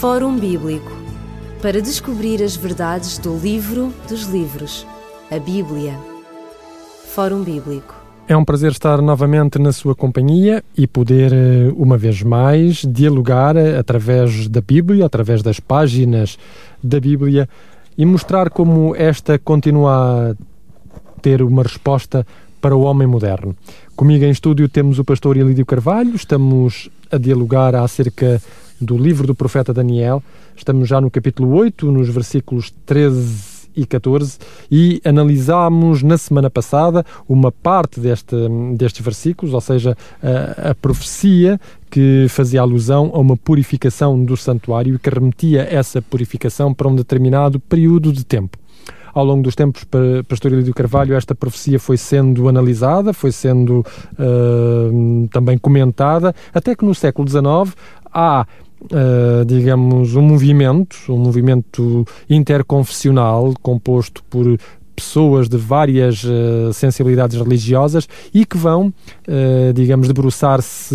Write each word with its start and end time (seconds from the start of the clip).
Fórum 0.00 0.36
Bíblico 0.38 0.92
para 1.62 1.80
descobrir 1.80 2.42
as 2.42 2.56
verdades 2.56 3.16
do 3.16 3.38
livro 3.38 3.94
dos 4.06 4.24
livros, 4.24 4.86
a 5.30 5.38
Bíblia. 5.38 5.94
Fórum 7.14 7.42
Bíblico. 7.42 7.94
É 8.28 8.36
um 8.36 8.44
prazer 8.44 8.72
estar 8.72 9.00
novamente 9.00 9.58
na 9.58 9.72
sua 9.72 9.94
companhia 9.94 10.62
e 10.76 10.86
poder, 10.86 11.32
eh, 11.32 11.72
uma 11.76 11.96
vez 11.96 12.22
mais, 12.22 12.84
dialogar 12.84 13.56
eh, 13.56 13.78
através 13.78 14.48
da 14.48 14.60
Bíblia, 14.60 15.06
através 15.06 15.42
das 15.42 15.58
páginas 15.58 16.38
da 16.82 17.00
Bíblia 17.00 17.48
e 17.96 18.04
mostrar 18.04 18.50
como 18.50 18.94
esta 18.96 19.38
continua 19.38 20.32
a 20.32 21.22
ter 21.22 21.40
uma 21.40 21.62
resposta 21.62 22.26
para 22.60 22.76
o 22.76 22.82
homem 22.82 23.06
moderno. 23.06 23.56
Comigo 23.96 24.24
em 24.24 24.30
estúdio 24.30 24.68
temos 24.68 24.98
o 24.98 25.04
pastor 25.04 25.36
Elídio 25.36 25.64
Carvalho, 25.64 26.14
estamos 26.14 26.90
a 27.10 27.16
dialogar 27.16 27.74
acerca 27.76 28.42
do 28.80 28.96
livro 28.96 29.26
do 29.26 29.34
profeta 29.34 29.72
Daniel. 29.72 30.22
Estamos 30.56 30.88
já 30.88 31.00
no 31.00 31.10
capítulo 31.10 31.54
8, 31.54 31.90
nos 31.90 32.08
versículos 32.08 32.72
13 32.86 33.64
e 33.76 33.84
14 33.84 34.38
e 34.70 35.00
analisámos 35.04 36.02
na 36.02 36.16
semana 36.16 36.48
passada 36.48 37.04
uma 37.28 37.50
parte 37.50 37.98
deste, 37.98 38.36
destes 38.76 39.04
versículos, 39.04 39.52
ou 39.52 39.60
seja, 39.60 39.96
a, 40.22 40.70
a, 40.70 40.74
profecia 40.74 41.60
que 41.90 42.26
fazia 42.28 42.60
alusão 42.60 43.10
a 43.12 43.18
uma 43.18 43.36
purificação 43.36 44.24
do 44.24 44.36
santuário 44.36 44.94
e 44.94 44.98
que 44.98 45.10
remetia 45.10 45.62
essa 45.62 46.00
purificação 46.00 46.72
para 46.72 46.88
um 46.88 46.94
determinado 46.94 47.58
período 47.58 48.12
de 48.12 48.24
tempo 48.24 48.58
ao 49.14 49.24
longo 49.24 49.44
dos 49.44 49.54
tempos, 49.54 49.86
Pastor 50.28 50.52
Elídio 50.52 50.74
Carvalho, 50.74 51.14
esta 51.14 51.36
profecia 51.36 51.78
foi 51.78 51.96
sendo 51.96 52.48
analisada, 52.48 53.12
foi 53.12 53.30
sendo 53.30 53.86
uh, 54.18 55.28
também 55.30 55.56
comentada, 55.56 56.34
até 56.52 56.74
que 56.74 56.84
no 56.84 56.94
século 56.94 57.28
XIX 57.28 57.76
há 58.14 58.46
Uh, 58.84 59.46
digamos, 59.46 60.14
um 60.14 60.20
movimento, 60.20 60.94
um 61.08 61.16
movimento 61.16 62.04
interconfessional 62.28 63.54
composto 63.62 64.22
por 64.24 64.58
pessoas 64.94 65.48
de 65.48 65.56
várias 65.56 66.24
uh, 66.24 66.72
sensibilidades 66.72 67.38
religiosas 67.38 68.08
e 68.32 68.46
que 68.46 68.56
vão, 68.56 68.88
uh, 68.88 69.72
digamos, 69.74 70.06
debruçar-se 70.06 70.94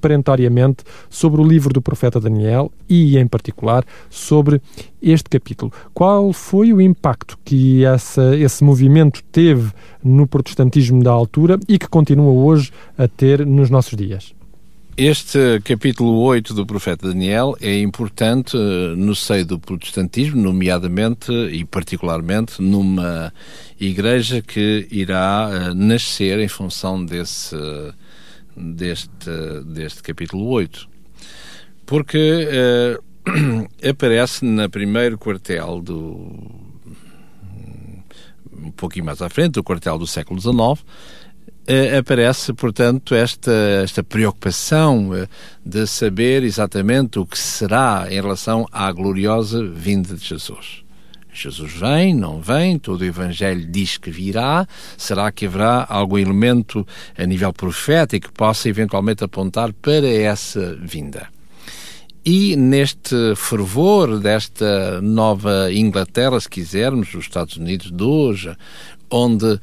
perentoriamente 0.00 0.84
sobre 1.08 1.40
o 1.40 1.44
livro 1.44 1.72
do 1.72 1.80
profeta 1.80 2.20
Daniel 2.20 2.70
e, 2.88 3.18
em 3.18 3.26
particular, 3.26 3.84
sobre 4.10 4.60
este 5.02 5.30
capítulo. 5.30 5.72
Qual 5.94 6.32
foi 6.32 6.72
o 6.72 6.80
impacto 6.80 7.38
que 7.44 7.84
essa, 7.84 8.36
esse 8.36 8.62
movimento 8.62 9.22
teve 9.32 9.72
no 10.02 10.26
protestantismo 10.26 11.02
da 11.02 11.10
altura 11.10 11.58
e 11.68 11.78
que 11.78 11.88
continua 11.88 12.30
hoje 12.30 12.70
a 12.96 13.08
ter 13.08 13.46
nos 13.46 13.70
nossos 13.70 13.96
dias? 13.96 14.37
Este 15.00 15.60
capítulo 15.60 16.18
8 16.22 16.52
do 16.52 16.66
profeta 16.66 17.06
Daniel 17.06 17.56
é 17.60 17.78
importante 17.78 18.56
eh, 18.56 18.96
no 18.96 19.14
seio 19.14 19.46
do 19.46 19.56
protestantismo, 19.56 20.42
nomeadamente 20.42 21.30
e 21.30 21.64
particularmente 21.64 22.60
numa 22.60 23.32
igreja 23.78 24.42
que 24.42 24.88
irá 24.90 25.50
eh, 25.52 25.72
nascer 25.72 26.40
em 26.40 26.48
função 26.48 27.04
desse, 27.04 27.54
deste, 28.56 29.30
deste 29.66 30.02
capítulo 30.02 30.48
8. 30.48 30.88
Porque 31.86 32.98
uh, 32.98 33.68
aparece 33.88 34.44
na 34.44 34.68
primeiro 34.68 35.16
quartel 35.16 35.80
do. 35.80 36.28
um 38.52 38.72
pouquinho 38.72 39.04
mais 39.04 39.22
à 39.22 39.28
frente, 39.28 39.52
do 39.52 39.62
quartel 39.62 39.96
do 39.96 40.08
século 40.08 40.40
XIX, 40.40 40.84
aparece, 41.98 42.52
portanto, 42.52 43.14
esta, 43.14 43.52
esta 43.82 44.02
preocupação 44.02 45.10
uh, 45.10 45.28
de 45.64 45.86
saber 45.86 46.42
exatamente 46.42 47.18
o 47.18 47.26
que 47.26 47.38
será 47.38 48.06
em 48.10 48.14
relação 48.14 48.66
à 48.72 48.90
gloriosa 48.90 49.62
vinda 49.64 50.14
de 50.14 50.24
Jesus. 50.24 50.82
Jesus 51.30 51.72
vem, 51.74 52.14
não 52.14 52.40
vem, 52.40 52.78
todo 52.78 53.02
o 53.02 53.04
Evangelho 53.04 53.64
diz 53.70 53.96
que 53.96 54.10
virá. 54.10 54.66
Será 54.96 55.30
que 55.30 55.46
haverá 55.46 55.86
algum 55.88 56.18
elemento 56.18 56.86
a 57.16 57.24
nível 57.24 57.52
profético 57.52 58.28
que 58.28 58.34
possa 58.34 58.68
eventualmente 58.68 59.22
apontar 59.22 59.72
para 59.72 60.08
essa 60.08 60.74
vinda? 60.82 61.28
E 62.24 62.56
neste 62.56 63.34
fervor 63.36 64.18
desta 64.18 65.00
nova 65.00 65.72
Inglaterra, 65.72 66.38
se 66.40 66.48
quisermos, 66.48 67.14
os 67.14 67.24
Estados 67.24 67.56
Unidos 67.56 67.90
de 67.90 68.02
hoje, 68.02 68.54
onde, 69.10 69.46
uh, 69.46 69.60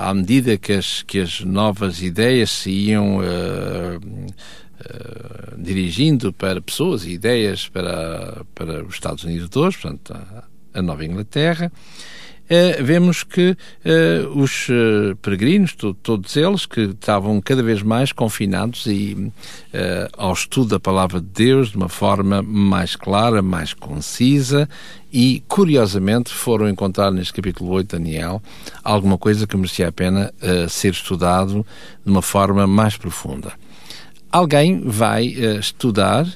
à 0.00 0.12
medida 0.14 0.56
que 0.56 0.72
as, 0.72 1.02
que 1.02 1.20
as 1.20 1.40
novas 1.40 2.02
ideias 2.02 2.50
se 2.50 2.70
iam 2.70 3.18
uh, 3.18 3.96
uh, 3.96 5.56
dirigindo 5.58 6.32
para 6.32 6.60
pessoas 6.60 7.04
e 7.04 7.12
ideias 7.12 7.68
para, 7.68 8.44
para 8.54 8.84
os 8.84 8.94
Estados 8.94 9.24
Unidos 9.24 9.48
de 9.48 9.58
hoje, 9.58 9.78
portanto, 9.78 10.14
a 10.74 10.82
Nova 10.82 11.04
Inglaterra, 11.04 11.70
Uh, 12.44 12.84
vemos 12.84 13.24
que 13.24 13.56
uh, 13.86 14.38
os 14.38 14.68
uh, 14.68 15.16
peregrinos, 15.22 15.72
to 15.72 15.94
todos 15.94 16.36
eles, 16.36 16.66
que 16.66 16.82
estavam 16.82 17.40
cada 17.40 17.62
vez 17.62 17.82
mais 17.82 18.12
confinados 18.12 18.84
e, 18.86 19.32
ao 20.16 20.32
estudo 20.32 20.70
da 20.70 20.80
palavra 20.80 21.20
de 21.20 21.26
Deus 21.26 21.70
de 21.70 21.76
uma 21.76 21.88
forma 21.88 22.42
mais 22.42 22.96
clara, 22.96 23.40
mais 23.40 23.72
concisa 23.72 24.68
e, 25.12 25.42
curiosamente, 25.48 26.32
foram 26.32 26.68
encontrar 26.68 27.10
neste 27.10 27.32
capítulo 27.32 27.70
8 27.70 27.86
de 27.86 28.02
Daniel 28.02 28.42
alguma 28.82 29.16
coisa 29.16 29.46
que 29.46 29.56
merecia 29.56 29.88
a 29.88 29.92
pena 29.92 30.32
ser 30.68 30.92
estudado 30.92 31.66
de 32.04 32.10
uma 32.10 32.22
forma 32.22 32.66
mais 32.66 32.96
profunda. 32.96 33.52
Alguém 34.30 34.82
vai 34.84 35.26
estudar, 35.26 36.26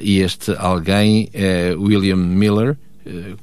e 0.00 0.20
este 0.20 0.54
alguém 0.58 1.28
é 1.32 1.74
William 1.76 2.16
Miller, 2.16 2.70
eh, 2.70 2.76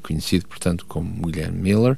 conhecido, 0.02 0.48
portanto, 0.48 0.86
como 0.88 1.26
William 1.26 1.52
Miller. 1.52 1.98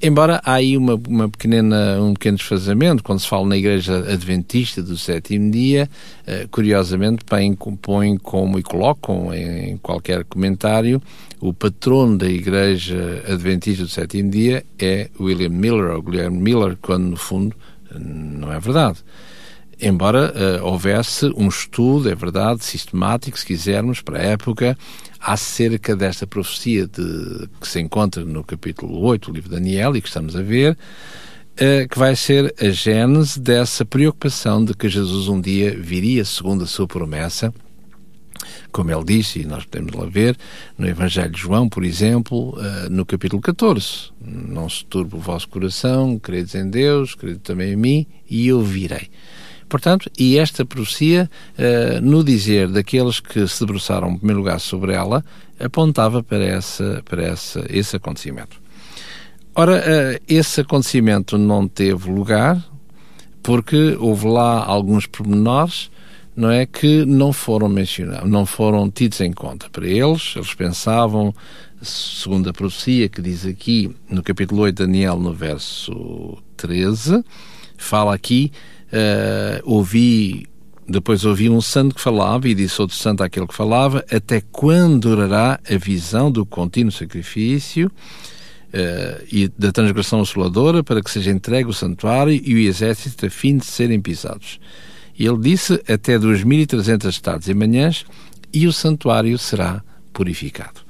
Embora 0.00 0.40
há 0.44 0.54
aí 0.54 0.76
uma, 0.76 1.00
uma 1.06 1.28
pequena, 1.28 2.00
um 2.00 2.12
pequeno 2.14 2.36
desfazamento, 2.36 3.04
quando 3.04 3.20
se 3.20 3.28
fala 3.28 3.46
na 3.46 3.56
Igreja 3.56 3.98
Adventista 4.12 4.82
do 4.82 4.96
sétimo 4.96 5.50
dia, 5.50 5.88
uh, 6.26 6.48
curiosamente 6.48 7.24
põem, 7.24 7.54
põem 7.54 8.16
como 8.16 8.58
e 8.58 8.62
colocam 8.64 9.32
em, 9.32 9.76
qualquer 9.76 10.24
comentário 10.24 11.00
o 11.40 11.52
patrono 11.52 12.18
da 12.18 12.28
Igreja 12.28 13.22
Adventista 13.28 13.84
do 13.84 13.88
sétimo 13.88 14.30
dia 14.30 14.64
é 14.78 15.08
William 15.20 15.50
Miller 15.50 15.94
ou 15.94 16.02
Guilherme 16.02 16.38
Miller, 16.38 16.76
quando 16.82 17.04
no 17.04 17.16
fundo 17.16 17.54
não 17.94 18.52
é 18.52 18.58
verdade 18.58 19.04
embora 19.82 20.32
uh, 20.32 20.64
houvesse 20.64 21.26
um 21.36 21.48
estudo, 21.48 22.08
é 22.08 22.14
verdade, 22.14 22.64
sistemático, 22.64 23.36
se 23.36 23.44
quisermos, 23.44 24.00
para 24.00 24.18
a 24.18 24.22
época, 24.22 24.78
acerca 25.22 25.94
desta 25.94 26.26
profecia 26.26 26.86
de, 26.86 27.48
que 27.60 27.68
se 27.68 27.80
encontra 27.80 28.24
no 28.24 28.42
capítulo 28.42 28.98
8 29.00 29.30
do 29.30 29.34
livro 29.34 29.48
de 29.48 29.54
Daniel 29.54 29.96
e 29.96 30.02
que 30.02 30.08
estamos 30.08 30.34
a 30.34 30.42
ver, 30.42 30.72
uh, 30.72 31.88
que 31.88 31.98
vai 31.98 32.16
ser 32.16 32.52
a 32.60 32.68
gênese 32.70 33.38
dessa 33.38 33.84
preocupação 33.84 34.64
de 34.64 34.74
que 34.74 34.88
Jesus 34.88 35.28
um 35.28 35.40
dia 35.40 35.76
viria 35.78 36.24
segundo 36.24 36.64
a 36.64 36.66
sua 36.66 36.88
promessa, 36.88 37.54
como 38.72 38.90
ele 38.90 39.04
disse, 39.04 39.40
e 39.40 39.44
nós 39.44 39.64
podemos 39.64 39.92
lá 39.92 40.06
ver, 40.06 40.36
no 40.76 40.88
Evangelho 40.88 41.30
de 41.30 41.40
João, 41.40 41.68
por 41.68 41.84
exemplo, 41.84 42.58
uh, 42.58 42.90
no 42.90 43.06
capítulo 43.06 43.40
14: 43.40 44.10
Não 44.20 44.68
se 44.68 44.84
turbe 44.86 45.14
o 45.14 45.20
vosso 45.20 45.48
coração, 45.48 46.18
credes 46.18 46.56
em 46.56 46.68
Deus, 46.68 47.14
credo 47.14 47.38
também 47.38 47.74
em 47.74 47.76
mim, 47.76 48.06
e 48.28 48.48
eu 48.48 48.60
virei. 48.60 49.08
Portanto, 49.72 50.10
e 50.18 50.36
esta 50.36 50.66
profecia, 50.66 51.30
uh, 51.56 51.98
no 52.02 52.22
dizer 52.22 52.68
daqueles 52.68 53.20
que 53.20 53.48
se 53.48 53.60
debruçaram 53.60 54.10
em 54.10 54.18
primeiro 54.18 54.40
lugar 54.40 54.60
sobre 54.60 54.92
ela, 54.92 55.24
apontava 55.58 56.22
para, 56.22 56.44
essa, 56.44 57.02
para 57.06 57.22
essa, 57.22 57.64
esse 57.70 57.96
acontecimento. 57.96 58.60
Ora, 59.54 59.78
uh, 59.78 60.22
esse 60.28 60.60
acontecimento 60.60 61.38
não 61.38 61.66
teve 61.66 62.10
lugar 62.10 62.62
porque 63.42 63.96
houve 63.98 64.26
lá 64.26 64.62
alguns 64.62 65.06
pormenores 65.06 65.90
não 66.36 66.50
é 66.50 66.66
que 66.66 67.06
não 67.06 67.32
foram 67.32 67.66
mencionados, 67.66 68.28
não 68.28 68.44
foram 68.44 68.90
tidos 68.90 69.22
em 69.22 69.32
conta. 69.32 69.70
Para 69.70 69.86
eles, 69.86 70.34
eles 70.36 70.52
pensavam, 70.52 71.34
segundo 71.80 72.50
a 72.50 72.52
profecia 72.52 73.08
que 73.08 73.22
diz 73.22 73.46
aqui 73.46 73.90
no 74.10 74.22
capítulo 74.22 74.60
8 74.64 74.76
de 74.76 74.86
Daniel, 74.86 75.18
no 75.18 75.32
verso 75.32 76.36
13, 76.58 77.24
fala 77.78 78.14
aqui 78.14 78.52
uh, 78.92 79.62
ouvi 79.64 80.46
depois 80.86 81.24
ouvi 81.24 81.48
um 81.48 81.60
santo 81.60 81.94
que 81.94 82.00
falava 82.00 82.48
e 82.48 82.54
disse 82.54 82.80
outro 82.80 82.96
santo 82.96 83.22
àquele 83.22 83.46
que 83.46 83.54
falava, 83.54 84.04
até 84.10 84.42
quando 84.52 85.08
durará 85.08 85.58
a 85.68 85.76
visão 85.76 86.30
do 86.30 86.44
contínuo 86.44 86.92
sacrifício 86.92 87.86
uh, 87.86 89.24
e 89.30 89.48
da 89.56 89.70
transgressão 89.70 90.20
assoladora 90.20 90.82
para 90.82 91.02
que 91.02 91.10
seja 91.10 91.30
entregue 91.30 91.70
o 91.70 91.72
santuário 91.72 92.32
e 92.32 92.54
o 92.54 92.58
exército 92.58 93.26
a 93.26 93.30
fim 93.30 93.56
de 93.56 93.64
serem 93.64 94.00
pisados. 94.00 94.60
E 95.18 95.24
ele 95.24 95.38
disse 95.38 95.74
até 95.88 96.18
2.300 96.18 97.20
tardes 97.20 97.48
e 97.48 97.54
manhãs 97.54 98.04
e 98.52 98.66
o 98.66 98.72
santuário 98.72 99.38
será 99.38 99.82
purificado. 100.12 100.81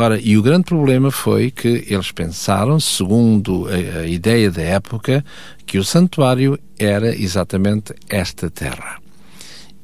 Ora, 0.00 0.16
e 0.16 0.38
o 0.38 0.42
grande 0.42 0.62
problema 0.62 1.10
foi 1.10 1.50
que 1.50 1.84
eles 1.88 2.12
pensaram, 2.12 2.78
segundo 2.78 3.66
a, 3.66 4.02
a 4.02 4.06
ideia 4.06 4.48
da 4.48 4.62
época, 4.62 5.24
que 5.66 5.76
o 5.76 5.82
santuário 5.82 6.56
era 6.78 7.12
exatamente 7.20 7.92
esta 8.08 8.48
terra. 8.48 9.00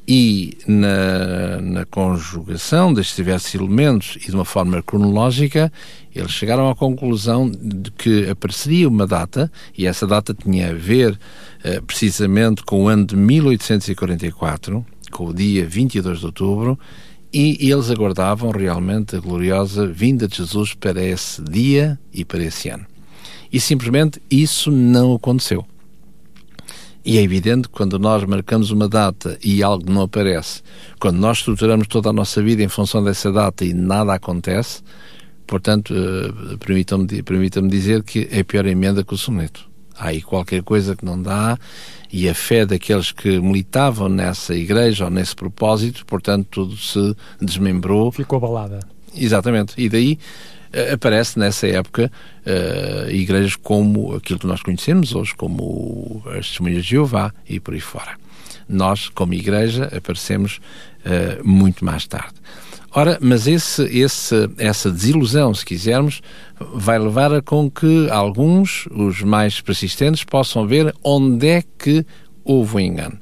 e 0.06 0.56
na, 0.68 1.60
na 1.60 1.84
conjugação 1.84 2.94
destes 2.94 3.16
diversos 3.16 3.52
elementos 3.56 4.16
e 4.22 4.26
de 4.26 4.34
uma 4.36 4.44
forma 4.44 4.80
cronológica, 4.84 5.72
eles 6.14 6.30
chegaram 6.30 6.70
à 6.70 6.76
conclusão 6.76 7.50
de 7.50 7.90
que 7.90 8.30
apareceria 8.30 8.88
uma 8.88 9.08
data, 9.08 9.50
e 9.76 9.84
essa 9.84 10.06
data 10.06 10.32
tinha 10.32 10.70
a 10.70 10.74
ver 10.74 11.18
eh, 11.64 11.80
precisamente 11.80 12.62
com 12.62 12.84
o 12.84 12.88
ano 12.88 13.04
de 13.04 13.16
1844, 13.16 14.86
com 15.10 15.26
o 15.26 15.34
dia 15.34 15.66
22 15.66 16.20
de 16.20 16.26
outubro, 16.26 16.78
e 17.34 17.72
eles 17.72 17.90
aguardavam 17.90 18.50
realmente 18.50 19.16
a 19.16 19.20
gloriosa 19.20 19.88
vinda 19.88 20.28
de 20.28 20.36
Jesus 20.36 20.72
para 20.72 21.02
esse 21.02 21.42
dia 21.42 21.98
e 22.12 22.24
para 22.24 22.44
esse 22.44 22.68
ano. 22.68 22.86
E 23.52 23.58
simplesmente 23.58 24.22
isso 24.30 24.70
não 24.70 25.14
aconteceu. 25.14 25.66
E 27.04 27.18
é 27.18 27.22
evidente 27.22 27.68
que 27.68 27.74
quando 27.74 27.98
nós 27.98 28.24
marcamos 28.24 28.70
uma 28.70 28.88
data 28.88 29.36
e 29.44 29.62
algo 29.62 29.90
não 29.90 30.02
aparece, 30.02 30.62
quando 30.98 31.18
nós 31.18 31.38
estruturamos 31.38 31.86
toda 31.88 32.08
a 32.08 32.12
nossa 32.12 32.40
vida 32.40 32.62
em 32.62 32.68
função 32.68 33.02
dessa 33.02 33.30
data 33.32 33.64
e 33.64 33.74
nada 33.74 34.14
acontece, 34.14 34.80
portanto, 35.46 35.92
uh, 35.92 36.56
permitam-me 36.58 37.22
permitam 37.22 37.66
dizer 37.66 38.02
que 38.04 38.28
é 38.30 38.42
pior 38.42 38.64
emenda 38.64 39.04
que 39.04 39.12
o 39.12 39.18
soneto. 39.18 39.73
Há 39.96 40.08
aí 40.08 40.22
qualquer 40.22 40.62
coisa 40.62 40.96
que 40.96 41.04
não 41.04 41.20
dá 41.20 41.58
e 42.12 42.28
a 42.28 42.34
fé 42.34 42.64
daqueles 42.64 43.10
que 43.12 43.40
militavam 43.40 44.08
nessa 44.08 44.54
igreja 44.54 45.04
ou 45.04 45.10
nesse 45.10 45.34
propósito, 45.34 46.04
portanto, 46.06 46.46
tudo 46.50 46.76
se 46.76 47.16
desmembrou. 47.40 48.12
Ficou 48.12 48.36
abalada. 48.36 48.80
Exatamente. 49.16 49.74
E 49.76 49.88
daí 49.88 50.18
eh, 50.72 50.92
aparece 50.92 51.38
nessa 51.38 51.68
época 51.68 52.10
uh, 52.44 53.10
igrejas 53.10 53.54
como 53.54 54.14
aquilo 54.14 54.38
que 54.38 54.46
nós 54.46 54.62
conhecemos 54.62 55.14
hoje, 55.14 55.34
como 55.36 56.22
as 56.26 56.48
Testemunhas 56.48 56.84
de 56.84 56.90
Jeová 56.90 57.32
e 57.48 57.60
por 57.60 57.74
aí 57.74 57.80
fora. 57.80 58.16
Nós, 58.68 59.08
como 59.08 59.34
igreja, 59.34 59.84
aparecemos 59.96 60.60
uh, 61.04 61.46
muito 61.46 61.84
mais 61.84 62.06
tarde. 62.06 62.34
Ora, 62.96 63.18
mas 63.20 63.48
esse, 63.48 63.82
esse, 63.82 64.48
essa 64.56 64.88
desilusão, 64.88 65.52
se 65.52 65.64
quisermos, 65.64 66.22
vai 66.74 66.96
levar 66.96 67.34
a 67.34 67.42
com 67.42 67.68
que 67.68 68.08
alguns, 68.08 68.86
os 68.92 69.20
mais 69.20 69.60
persistentes, 69.60 70.22
possam 70.22 70.64
ver 70.64 70.94
onde 71.02 71.48
é 71.48 71.64
que 71.76 72.06
houve 72.44 72.74
o 72.74 72.76
um 72.76 72.80
engano. 72.80 73.18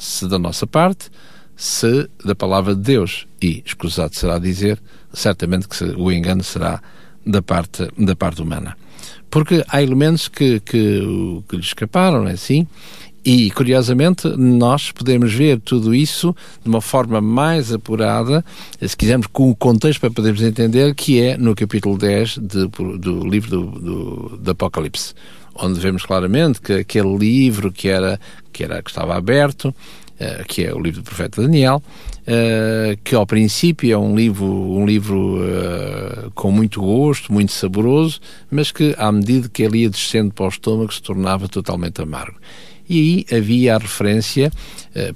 Se 0.00 0.26
da 0.26 0.36
nossa 0.36 0.66
parte, 0.66 1.10
se 1.54 2.10
da 2.24 2.34
palavra 2.34 2.74
de 2.74 2.80
Deus. 2.80 3.28
E, 3.40 3.62
escusado 3.64 4.16
será 4.16 4.36
dizer, 4.36 4.82
certamente 5.12 5.68
que 5.68 5.84
o 5.84 6.10
engano 6.10 6.42
será 6.42 6.82
da 7.24 7.40
parte, 7.40 7.88
da 7.96 8.16
parte 8.16 8.42
humana. 8.42 8.76
Porque 9.30 9.64
há 9.68 9.80
elementos 9.80 10.26
que, 10.26 10.58
que, 10.58 11.42
que 11.48 11.56
lhe 11.56 11.62
escaparam, 11.62 12.22
não 12.22 12.28
é 12.28 12.32
assim? 12.32 12.66
E, 13.24 13.50
curiosamente, 13.52 14.28
nós 14.36 14.92
podemos 14.92 15.32
ver 15.32 15.58
tudo 15.58 15.94
isso 15.94 16.36
de 16.62 16.68
uma 16.68 16.82
forma 16.82 17.22
mais 17.22 17.72
apurada, 17.72 18.44
se 18.80 18.94
quisermos, 18.94 19.26
com 19.28 19.48
o 19.48 19.56
contexto 19.56 20.00
para 20.00 20.10
podermos 20.10 20.42
entender, 20.42 20.94
que 20.94 21.20
é 21.20 21.36
no 21.38 21.54
capítulo 21.54 21.96
10 21.96 22.38
de, 22.38 22.66
do 22.98 23.26
livro 23.26 23.48
do, 23.48 23.80
do, 23.80 24.36
do 24.36 24.50
Apocalipse, 24.50 25.14
onde 25.54 25.80
vemos 25.80 26.04
claramente 26.04 26.60
que 26.60 26.74
aquele 26.74 27.16
livro 27.16 27.72
que 27.72 27.88
era 27.88 28.20
que, 28.52 28.62
era, 28.62 28.82
que 28.82 28.90
estava 28.90 29.16
aberto, 29.16 29.68
uh, 29.68 30.44
que 30.46 30.64
é 30.64 30.74
o 30.74 30.78
livro 30.78 31.00
do 31.00 31.04
profeta 31.04 31.40
Daniel, 31.40 31.82
uh, 32.22 32.96
que 33.02 33.14
ao 33.14 33.26
princípio 33.26 33.90
é 33.90 33.98
um 33.98 34.14
livro, 34.14 34.46
um 34.46 34.84
livro 34.84 35.38
uh, 35.38 36.30
com 36.34 36.50
muito 36.50 36.80
gosto, 36.80 37.32
muito 37.32 37.52
saboroso, 37.52 38.20
mas 38.50 38.70
que 38.70 38.94
à 38.98 39.10
medida 39.10 39.48
que 39.48 39.62
ele 39.62 39.78
ia 39.78 39.90
descendo 39.90 40.32
para 40.32 40.44
o 40.44 40.48
estômago 40.48 40.92
se 40.92 41.02
tornava 41.02 41.48
totalmente 41.48 42.02
amargo. 42.02 42.36
E 42.88 43.24
aí 43.30 43.38
havia 43.38 43.76
a 43.76 43.78
referência, 43.78 44.52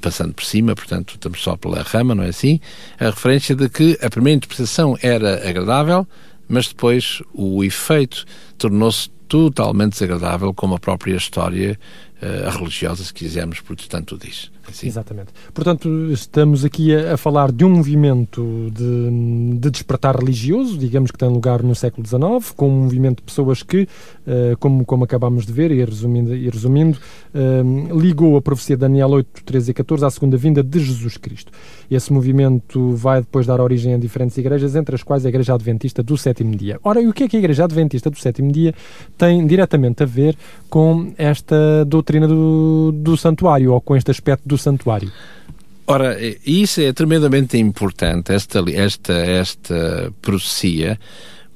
passando 0.01 0.33
por 0.33 0.45
cima, 0.45 0.75
portanto 0.75 1.15
estamos 1.15 1.41
só 1.41 1.57
pela 1.57 1.83
rama, 1.83 2.15
não 2.15 2.25
é 2.25 2.29
assim? 2.29 2.61
A 2.99 3.07
referência 3.07 3.55
de 3.55 3.69
que 3.69 3.99
a 4.01 4.09
primeira 4.09 4.37
interpretação 4.39 4.97
era 5.03 5.49
agradável, 5.49 6.07
mas 6.49 6.69
depois 6.69 7.23
o 7.33 7.63
efeito 7.63 8.25
tornou-se 8.57 9.11
totalmente 9.29 9.93
desagradável, 9.93 10.55
como 10.55 10.75
a 10.75 10.79
própria 10.79 11.15
história 11.15 11.79
uh, 12.23 12.51
religiosa, 12.59 13.05
se 13.05 13.13
quisermos, 13.13 13.61
protestante 13.61 14.15
o 14.15 14.19
diz. 14.19 14.51
Assim. 14.69 14.87
Exatamente. 14.87 15.29
Portanto, 15.55 15.89
estamos 16.11 16.63
aqui 16.65 16.95
a, 16.95 17.15
a 17.15 17.17
falar 17.17 17.51
de 17.51 17.65
um 17.65 17.71
movimento 17.71 18.71
de, 18.71 19.59
de, 19.59 19.71
despertar 19.71 20.15
religioso, 20.15 20.77
digamos 20.77 21.11
que 21.11 21.17
tem 21.17 21.29
lugar 21.29 21.63
no 21.63 21.75
século 21.75 22.07
XIX, 22.07 22.53
com 22.55 22.69
um 22.69 22.83
movimento 22.83 23.19
de 23.19 23.23
pessoas 23.23 23.63
que, 23.63 23.83
uh, 23.83 24.57
como, 24.59 24.85
como 24.85 25.05
acabámos 25.05 25.47
de 25.47 25.53
ver, 25.53 25.71
e 25.71 25.83
resumindo, 25.83 26.35
e 26.35 26.51
resumindo 26.51 26.99
uh, 27.35 27.99
ligou 27.99 28.37
a 28.37 28.43
profecia 28.43 28.77
de 28.77 28.81
Daniel 28.81 29.09
8, 29.09 29.45
13 29.45 29.71
e 29.71 29.75
14 29.75 30.05
à 30.05 30.11
segunda 30.11 30.37
vinda 30.37 30.63
de 30.63 30.81
Jesus 30.81 31.17
Cristo. 31.17 31.51
Esse 31.91 32.13
movimento 32.13 32.95
vai 32.95 33.21
depois 33.21 33.47
dar 33.47 33.61
origem 33.61 33.95
a 33.95 33.99
diferentes 33.99 34.37
igrejas, 34.37 34.77
entre 34.77 34.95
as 34.95 35.03
quais 35.03 35.25
a 35.25 35.31
Igreja 35.31 35.55
Adventista 35.55 36.03
do 36.03 36.19
Sétimo 36.19 36.55
Dia. 36.55 36.79
Ora, 36.85 37.01
e 37.01 37.09
o 37.09 37.15
que 37.15 37.25
é 37.25 37.29
que 37.29 37.37
a 37.37 37.39
Igreja 37.39 37.65
Adventista 37.65 38.11
do 38.11 38.19
Sétimo 38.19 38.53
Dia 38.53 38.75
tem 39.17 39.47
diretamente 39.47 40.03
a 40.03 40.07
ver 40.07 40.37
com 40.69 41.13
esta 41.17 41.85
doutrina 41.87 42.08
do, 42.27 42.93
do 42.93 43.17
santuário, 43.17 43.73
ou 43.73 43.81
com 43.81 43.97
este 43.97 44.11
aspecto 44.11 44.49
do 44.49 44.57
santuário? 44.57 45.11
Ora, 45.87 46.19
isso 46.45 46.81
é 46.81 46.93
tremendamente 46.93 47.57
importante, 47.57 48.33
esta, 48.33 48.63
esta, 48.71 49.13
esta 49.15 50.13
profecia, 50.21 50.99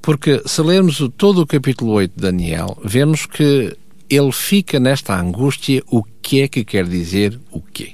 porque 0.01 0.43
se 0.47 0.63
lermos 0.63 1.07
todo 1.17 1.43
o 1.43 1.47
capítulo 1.47 1.93
8 1.93 2.13
de 2.17 2.23
Daniel, 2.23 2.79
vemos 2.83 3.27
que 3.27 3.77
ele 4.09 4.33
fica 4.33 4.81
nesta 4.81 5.19
angústia 5.19 5.83
o 5.87 6.03
que 6.03 6.41
é 6.41 6.49
que 6.49 6.65
quer 6.65 6.87
dizer 6.87 7.39
o 7.51 7.61
quê. 7.61 7.93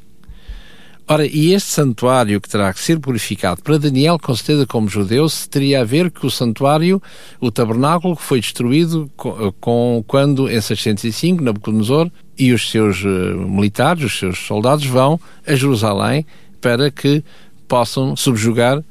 Ora, 1.11 1.27
e 1.27 1.55
este 1.55 1.71
santuário 1.71 2.41
que 2.41 2.49
terá 2.49 2.73
que 2.73 2.81
ser 2.81 3.01
purificado 3.01 3.63
para 3.63 3.79
Daniel, 3.79 4.19
com 4.19 4.35
certeza 4.35 4.67
como 4.67 4.89
judeu, 4.89 5.27
teria 5.51 5.81
a 5.81 5.85
ver 5.85 6.11
que 6.11 6.27
o 6.27 6.31
santuário, 6.31 7.03
o 7.41 7.51
tabernáculo, 7.51 8.15
foi 8.15 8.41
destruído 8.41 9.11
com, 9.17 9.53
com 9.59 10.05
quando, 10.07 10.51
em 10.51 10.61
605, 10.61 11.43
Nabucodonosor 11.43 12.11
e 12.39 12.53
os 12.53 12.71
seus 12.71 13.03
uh, 13.03 13.09
militares, 13.49 14.05
os 14.05 14.19
seus 14.19 14.39
soldados, 14.39 14.87
vão 14.87 15.19
a 15.47 15.55
Jerusalém 15.55 16.25
para 16.61 16.91
que 16.91 17.23
possam 17.67 18.15
subjugar 18.15 18.79
uh, 18.79 18.85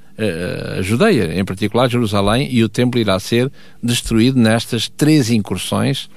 a 0.79 0.81
Judeia, 0.81 1.39
em 1.39 1.45
particular 1.45 1.89
Jerusalém, 1.89 2.49
e 2.51 2.63
o 2.63 2.69
templo 2.69 2.99
irá 2.99 3.19
ser 3.19 3.51
destruído 3.81 4.37
nestas 4.37 4.89
três 4.89 5.29
incursões 5.29 6.09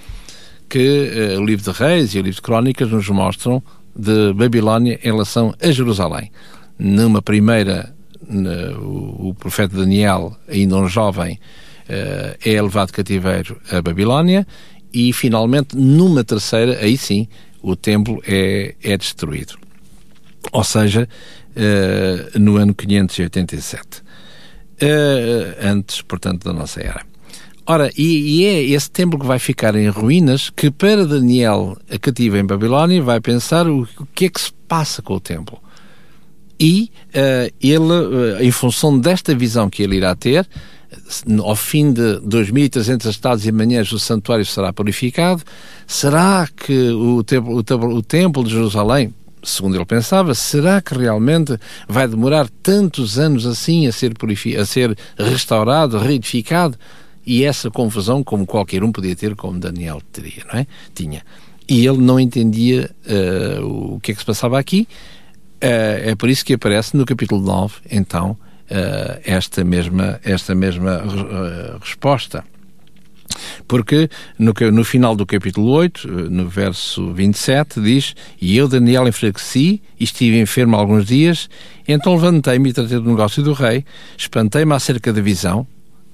que 0.68 1.34
uh, 1.36 1.40
o 1.40 1.44
livro 1.44 1.72
de 1.72 1.78
Reis 1.78 2.14
e 2.14 2.18
o 2.18 2.22
livro 2.22 2.36
de 2.36 2.42
Crónicas 2.42 2.90
nos 2.90 3.08
mostram 3.08 3.62
de 3.94 4.32
Babilónia 4.32 4.98
em 5.02 5.06
relação 5.06 5.54
a 5.60 5.70
Jerusalém. 5.70 6.30
Numa 6.78 7.20
primeira, 7.20 7.92
o, 8.80 9.28
o, 9.28 9.34
profeta 9.34 9.76
Daniel, 9.76 10.36
ainda 10.48 10.76
um 10.76 10.88
jovem, 10.88 11.34
uh, 11.34 12.38
é 12.44 12.62
levado 12.62 12.92
cativeiro 12.92 13.60
a 13.70 13.82
Babilónia 13.82 14.46
e 14.92 15.12
finalmente 15.12 15.76
numa 15.76 16.24
terceira, 16.24 16.78
aí 16.80 16.96
sim, 16.96 17.28
o 17.62 17.76
templo 17.76 18.22
é, 18.26 18.74
é 18.82 18.96
destruído. 18.96 19.58
Ou 20.52 20.64
seja, 20.64 21.08
uh, 21.50 22.38
no 22.38 22.56
ano 22.56 22.74
587. 22.74 23.98
Uh, 23.98 24.02
eh, 24.82 25.58
antes, 25.62 26.00
portanto, 26.00 26.44
da 26.44 26.52
nossa 26.52 26.80
era. 26.80 27.02
Ora, 27.66 27.90
e, 27.96 28.40
e, 28.40 28.44
é 28.46 28.62
esse 28.62 28.90
templo 28.90 29.18
que 29.18 29.26
vai 29.26 29.38
ficar 29.38 29.76
em 29.76 29.88
ruínas 29.88 30.48
que 30.48 30.70
para 30.70 31.06
Daniel, 31.06 31.76
a 31.90 31.98
cativa 31.98 32.38
em 32.38 32.44
Babilónia, 32.44 33.02
vai 33.02 33.20
pensar 33.20 33.68
o, 33.68 33.82
o 33.82 34.06
que 34.14 34.24
é 34.24 34.28
que 34.30 34.40
se 34.40 34.52
passa 34.66 35.02
com 35.02 35.14
o 35.14 35.20
templo. 35.20 35.58
E 36.58 36.90
uh, 37.08 37.54
ele, 37.60 38.44
em 38.44 38.50
função 38.50 38.98
desta 38.98 39.34
visão 39.34 39.68
que 39.68 39.82
ele 39.82 39.96
irá 39.96 40.14
ter, 40.14 40.48
ao 41.42 41.56
fim 41.56 41.92
de 41.92 42.20
2.300 42.20 43.08
estados 43.08 43.46
e 43.46 43.52
manhãs 43.52 43.90
o 43.92 43.98
santuário 43.98 44.44
será 44.44 44.72
purificado, 44.72 45.42
será 45.86 46.48
que 46.48 46.90
o 46.90 47.22
templo, 47.22 47.54
o, 47.54 47.96
o 47.96 48.02
templo 48.02 48.44
de 48.44 48.50
Jerusalém, 48.50 49.14
segundo 49.42 49.76
ele 49.76 49.84
pensava, 49.84 50.34
será 50.34 50.80
que 50.80 50.94
realmente 50.94 51.58
vai 51.88 52.06
demorar 52.06 52.48
tantos 52.62 53.18
anos 53.18 53.46
assim 53.46 53.86
a 53.86 53.92
ser, 53.92 54.12
a 54.58 54.64
ser 54.64 54.96
restaurado, 55.16 55.98
reedificado? 55.98 56.76
E 57.26 57.44
essa 57.44 57.70
confusão, 57.70 58.24
como 58.24 58.46
qualquer 58.46 58.82
um 58.82 58.90
podia 58.90 59.14
ter, 59.14 59.36
como 59.36 59.58
Daniel 59.58 60.00
teria, 60.10 60.44
não 60.50 60.58
é? 60.58 60.66
Tinha. 60.94 61.22
E 61.68 61.86
ele 61.86 61.98
não 61.98 62.18
entendia 62.18 62.90
uh, 63.06 63.94
o 63.94 64.00
que 64.00 64.10
é 64.10 64.14
que 64.14 64.20
se 64.20 64.26
passava 64.26 64.58
aqui. 64.58 64.88
Uh, 65.62 66.10
é 66.10 66.14
por 66.16 66.28
isso 66.28 66.44
que 66.44 66.54
aparece 66.54 66.96
no 66.96 67.04
capítulo 67.04 67.40
9, 67.40 67.74
então, 67.90 68.36
uh, 68.70 69.20
esta 69.24 69.64
mesma, 69.64 70.20
esta 70.24 70.54
mesma 70.54 71.02
resposta. 71.80 72.44
Porque 73.66 74.10
no, 74.38 74.52
no, 74.72 74.84
final 74.84 75.14
do 75.14 75.24
capítulo 75.24 75.70
8, 75.70 76.08
no 76.30 76.48
verso 76.48 77.12
27, 77.12 77.80
diz: 77.80 78.14
E 78.40 78.56
eu, 78.56 78.66
Daniel, 78.68 79.06
enfraqueci 79.06 79.82
e 79.98 80.04
estive 80.04 80.40
enfermo 80.40 80.76
alguns 80.76 81.06
dias, 81.06 81.48
então 81.86 82.14
levantei-me 82.14 82.70
e 82.70 82.72
tratei 82.72 82.98
do 82.98 83.08
negócio 83.08 83.42
do 83.42 83.52
rei, 83.52 83.84
espantei-me 84.16 84.74
acerca 84.74 85.12
da 85.12 85.20
visão, 85.20 85.66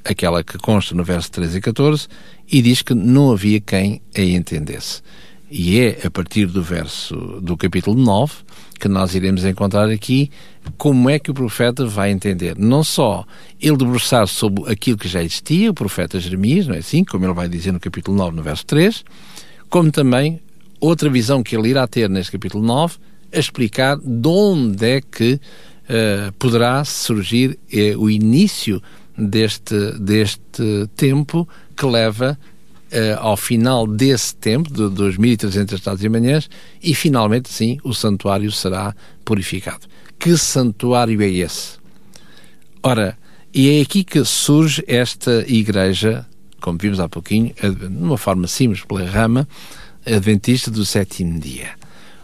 aquela 0.04 0.44
que 0.44 0.58
consta 0.58 0.94
no 0.94 1.04
verso 1.04 1.30
13 1.32 1.58
e 1.58 1.60
14, 1.60 2.08
e 2.50 2.62
diz 2.62 2.82
que 2.82 2.94
não 2.94 3.32
havia 3.32 3.60
quem 3.60 4.00
a 4.16 4.20
entendesse. 4.20 5.02
E 5.50 5.78
é 5.78 6.00
a 6.04 6.10
partir 6.10 6.46
do 6.46 6.62
verso 6.62 7.14
do 7.40 7.56
capítulo 7.56 7.96
9 7.96 8.34
que 8.80 8.88
nós 8.88 9.14
iremos 9.14 9.44
encontrar 9.44 9.88
aqui 9.88 10.30
como 10.76 11.08
é 11.08 11.18
que 11.18 11.30
o 11.30 11.34
profeta 11.34 11.86
vai 11.86 12.10
entender. 12.10 12.58
Não 12.58 12.82
só 12.82 13.24
ele 13.60 13.76
debruçar 13.76 14.26
sobre 14.26 14.70
aquilo 14.70 14.98
que 14.98 15.08
já 15.08 15.22
existia, 15.22 15.70
o 15.70 15.74
profeta 15.74 16.18
Jeremias, 16.18 16.66
não 16.66 16.74
é 16.74 16.78
assim? 16.78 17.04
Como 17.04 17.24
ele 17.24 17.32
vai 17.32 17.48
dizer 17.48 17.72
no 17.72 17.78
capítulo 17.78 18.16
9, 18.16 18.36
no 18.36 18.42
verso 18.42 18.66
3, 18.66 19.04
como 19.70 19.90
também 19.92 20.40
outra 20.80 21.08
visão 21.08 21.42
que 21.42 21.56
ele 21.56 21.68
irá 21.68 21.86
ter 21.86 22.10
neste 22.10 22.32
capítulo 22.32 22.64
9, 22.64 22.96
a 23.32 23.38
explicar 23.38 23.96
de 23.98 24.28
onde 24.28 24.84
é 24.84 25.00
que 25.00 25.34
uh, 25.34 26.32
poderá 26.38 26.84
surgir 26.84 27.58
uh, 27.72 27.98
o 27.98 28.10
início 28.10 28.82
deste, 29.16 29.92
deste 29.98 30.88
tempo 30.96 31.48
que 31.76 31.86
leva 31.86 32.38
uh, 32.92 33.18
ao 33.18 33.36
final 33.36 33.86
desse 33.86 34.34
tempo, 34.34 34.72
de 34.72 34.82
2.300 34.82 35.72
estados 35.72 36.04
e 36.04 36.08
manhãs, 36.08 36.48
e 36.82 36.94
finalmente, 36.94 37.48
sim, 37.48 37.78
o 37.84 37.92
santuário 37.94 38.50
será 38.52 38.94
purificado. 39.24 39.86
Que 40.18 40.36
santuário 40.36 41.20
é 41.22 41.28
esse? 41.28 41.78
Ora, 42.82 43.18
e 43.52 43.78
é 43.78 43.80
aqui 43.80 44.04
que 44.04 44.24
surge 44.24 44.84
esta 44.86 45.44
igreja, 45.48 46.26
como 46.60 46.78
vimos 46.78 47.00
há 47.00 47.08
pouquinho, 47.08 47.52
de 47.54 47.86
uma 47.86 48.18
forma 48.18 48.46
simples, 48.46 48.82
pela 48.84 49.04
rama, 49.04 49.48
adventista 50.04 50.70
do 50.70 50.84
sétimo 50.84 51.40
dia. 51.40 51.70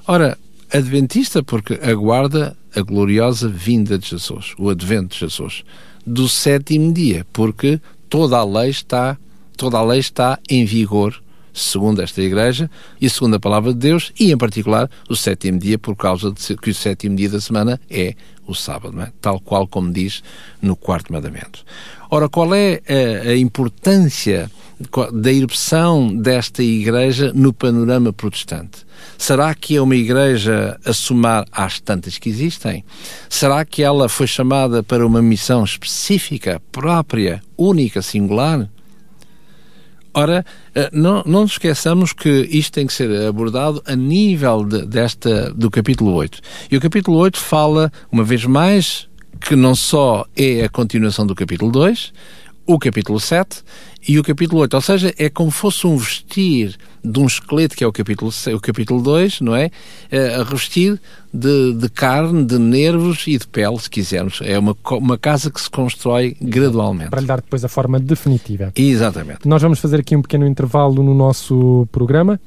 Ora, 0.07 0.39
adventista 0.73 1.43
porque 1.43 1.75
aguarda 1.83 2.57
a 2.75 2.81
gloriosa 2.81 3.49
vinda 3.49 3.99
de 3.99 4.09
Jesus, 4.09 4.55
o 4.59 4.71
advento 4.71 5.15
de 5.15 5.21
Jesus, 5.21 5.65
do 6.07 6.29
sétimo 6.29 6.93
dia, 6.93 7.27
porque 7.33 7.81
toda 8.09 8.37
a 8.37 8.45
lei 8.45 8.71
está 8.71 9.17
toda 9.57 9.79
a 9.79 9.85
lei 9.85 10.01
está 10.01 10.39
em 10.49 10.65
vigor, 10.65 11.23
segundo 11.53 12.01
esta 12.01 12.23
Igreja 12.23 12.71
e 13.01 13.09
segundo 13.11 13.37
a 13.37 13.41
palavra 13.41 13.73
de 13.73 13.79
Deus, 13.79 14.13
e 14.19 14.33
em 14.33 14.37
particular 14.37 14.91
o 15.09 15.15
sétimo 15.15 15.59
dia, 15.59 15.79
por 15.79 15.97
causa 15.97 16.33
de 16.33 16.57
que 16.57 16.71
o 16.71 16.75
sétimo 16.75 17.17
dia 17.17 17.29
da 17.29 17.41
semana 17.41 17.81
é 17.91 18.15
o 18.47 18.55
sábado, 18.55 19.01
é? 19.01 19.13
tal 19.21 19.39
qual 19.39 19.67
como 19.67 19.93
diz 19.93 20.23
no 20.61 20.75
quarto 20.75 21.13
mandamento. 21.13 21.65
Ora, 22.11 22.29
qual 22.29 22.55
é 22.55 22.81
a, 22.89 23.31
a 23.31 23.37
importância 23.37 24.51
da 25.13 25.33
erupção 25.33 26.15
desta 26.15 26.63
Igreja 26.63 27.33
no 27.35 27.53
panorama 27.53 28.13
protestante? 28.13 28.85
Será 29.17 29.55
que 29.55 29.77
é 29.77 29.81
uma 29.81 29.97
igreja 29.97 30.79
a 30.85 30.93
somar 30.93 31.47
às 31.53 31.81
tantas 31.81 32.19
que 32.19 32.29
existem? 32.29 32.85
Será 33.29 33.65
que 33.65 33.83
ela 33.83 34.09
foi 34.09 34.27
chamada 34.27 34.83
para 34.83 35.07
uma 35.07 35.23
missão 35.23 35.65
específica, 35.65 36.61
própria, 36.71 37.43
única, 37.57 38.03
singular? 38.03 38.69
Ora, 40.15 40.45
eh, 40.75 40.91
não, 40.93 41.23
não 41.25 41.43
nos 41.43 41.53
esqueçamos 41.53 42.13
que 42.13 42.29
isto 42.51 42.73
tem 42.73 42.87
que 42.87 42.93
ser 42.93 43.27
abordado 43.27 43.83
a 43.87 43.97
nível 43.97 44.65
de, 44.65 44.85
desta, 44.85 45.53
do 45.55 45.71
capítulo 45.71 46.13
8. 46.13 46.39
E 46.71 46.77
o 46.77 46.81
capítulo 46.81 47.17
8 47.19 47.39
fala, 47.39 47.91
uma 48.11 48.23
vez 48.23 48.45
mais, 48.45 49.09
que 49.41 49.57
não 49.57 49.75
só 49.75 50.27
é 50.37 50.65
a 50.65 50.69
continuação 50.69 51.27
do 51.27 51.35
capítulo 51.35 51.73
2, 51.73 52.13
o 52.67 52.79
capítulo 52.79 53.19
7 53.19 53.63
e 54.09 54.19
o 54.19 54.23
capítulo 54.23 54.61
8. 54.63 54.75
Ou 54.75 54.81
seja, 54.81 55.15
é 55.19 55.29
como 55.29 55.51
fosse 55.51 55.87
um 55.87 55.97
vestir 55.97 56.77
de 57.05 57.19
um 57.19 57.27
esqueleto, 57.27 57.77
que 57.77 57.85
é 57.85 57.87
o 57.87 57.93
capítulo, 57.93 58.31
o 58.55 58.61
capítulo 58.61 59.03
2, 59.03 59.41
não 59.41 59.55
é? 59.55 59.71
é 60.11 60.35
a 60.37 60.43
revestir 60.43 61.01
de, 61.33 61.75
de, 61.75 61.89
carne, 61.89 62.45
de 62.45 62.59
nervos 62.59 63.27
e 63.27 63.39
de 63.39 63.47
pele, 63.47 63.79
se 63.79 63.91
quisermos. 63.91 64.41
É 64.43 64.59
uma, 64.59 64.77
uma 64.93 65.19
casa 65.19 65.51
que 65.51 65.61
se 65.61 65.71
constrói 65.71 66.37
gradualmente. 66.41 67.11
Para 67.11 67.21
lhe 67.21 67.27
dar 67.27 67.41
depois 67.41 67.65
a 67.65 67.69
forma 67.69 67.99
definitiva. 67.99 68.73
Exatamente. 68.77 69.47
Nós 69.47 69.63
vamos 69.63 69.79
fazer 69.79 70.01
aqui 70.01 70.17
um 70.17 70.23
pequeno 70.23 70.47
intervalo 70.47 71.03
no 71.03 71.15
nosso 71.15 71.87
programa. 71.91 72.41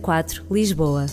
004, 0.00 0.42
Lisboa. 0.50 1.06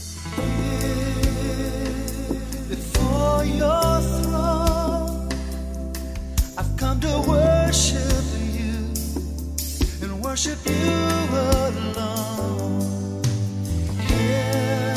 worship 10.21 10.59
you 10.67 10.73
alone. 10.73 12.68
there. 14.51 14.88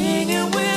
singing 0.00 0.50
with 0.52 0.69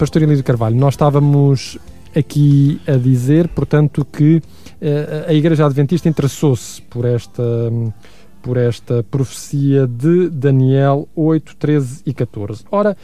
Pastor 0.00 0.22
Elísio 0.22 0.42
Carvalho, 0.42 0.76
nós 0.76 0.94
estávamos 0.94 1.78
aqui 2.16 2.80
a 2.86 2.92
dizer, 2.92 3.48
portanto, 3.48 4.02
que 4.02 4.36
uh, 4.36 5.28
a 5.28 5.34
Igreja 5.34 5.66
Adventista 5.66 6.08
interessou-se 6.08 6.80
por 6.80 7.04
esta, 7.04 7.42
por 8.40 8.56
esta 8.56 9.02
profecia 9.02 9.86
de 9.86 10.30
Daniel 10.30 11.06
8, 11.14 11.54
13 11.54 12.02
e 12.06 12.14
14. 12.14 12.64
Ora, 12.70 12.96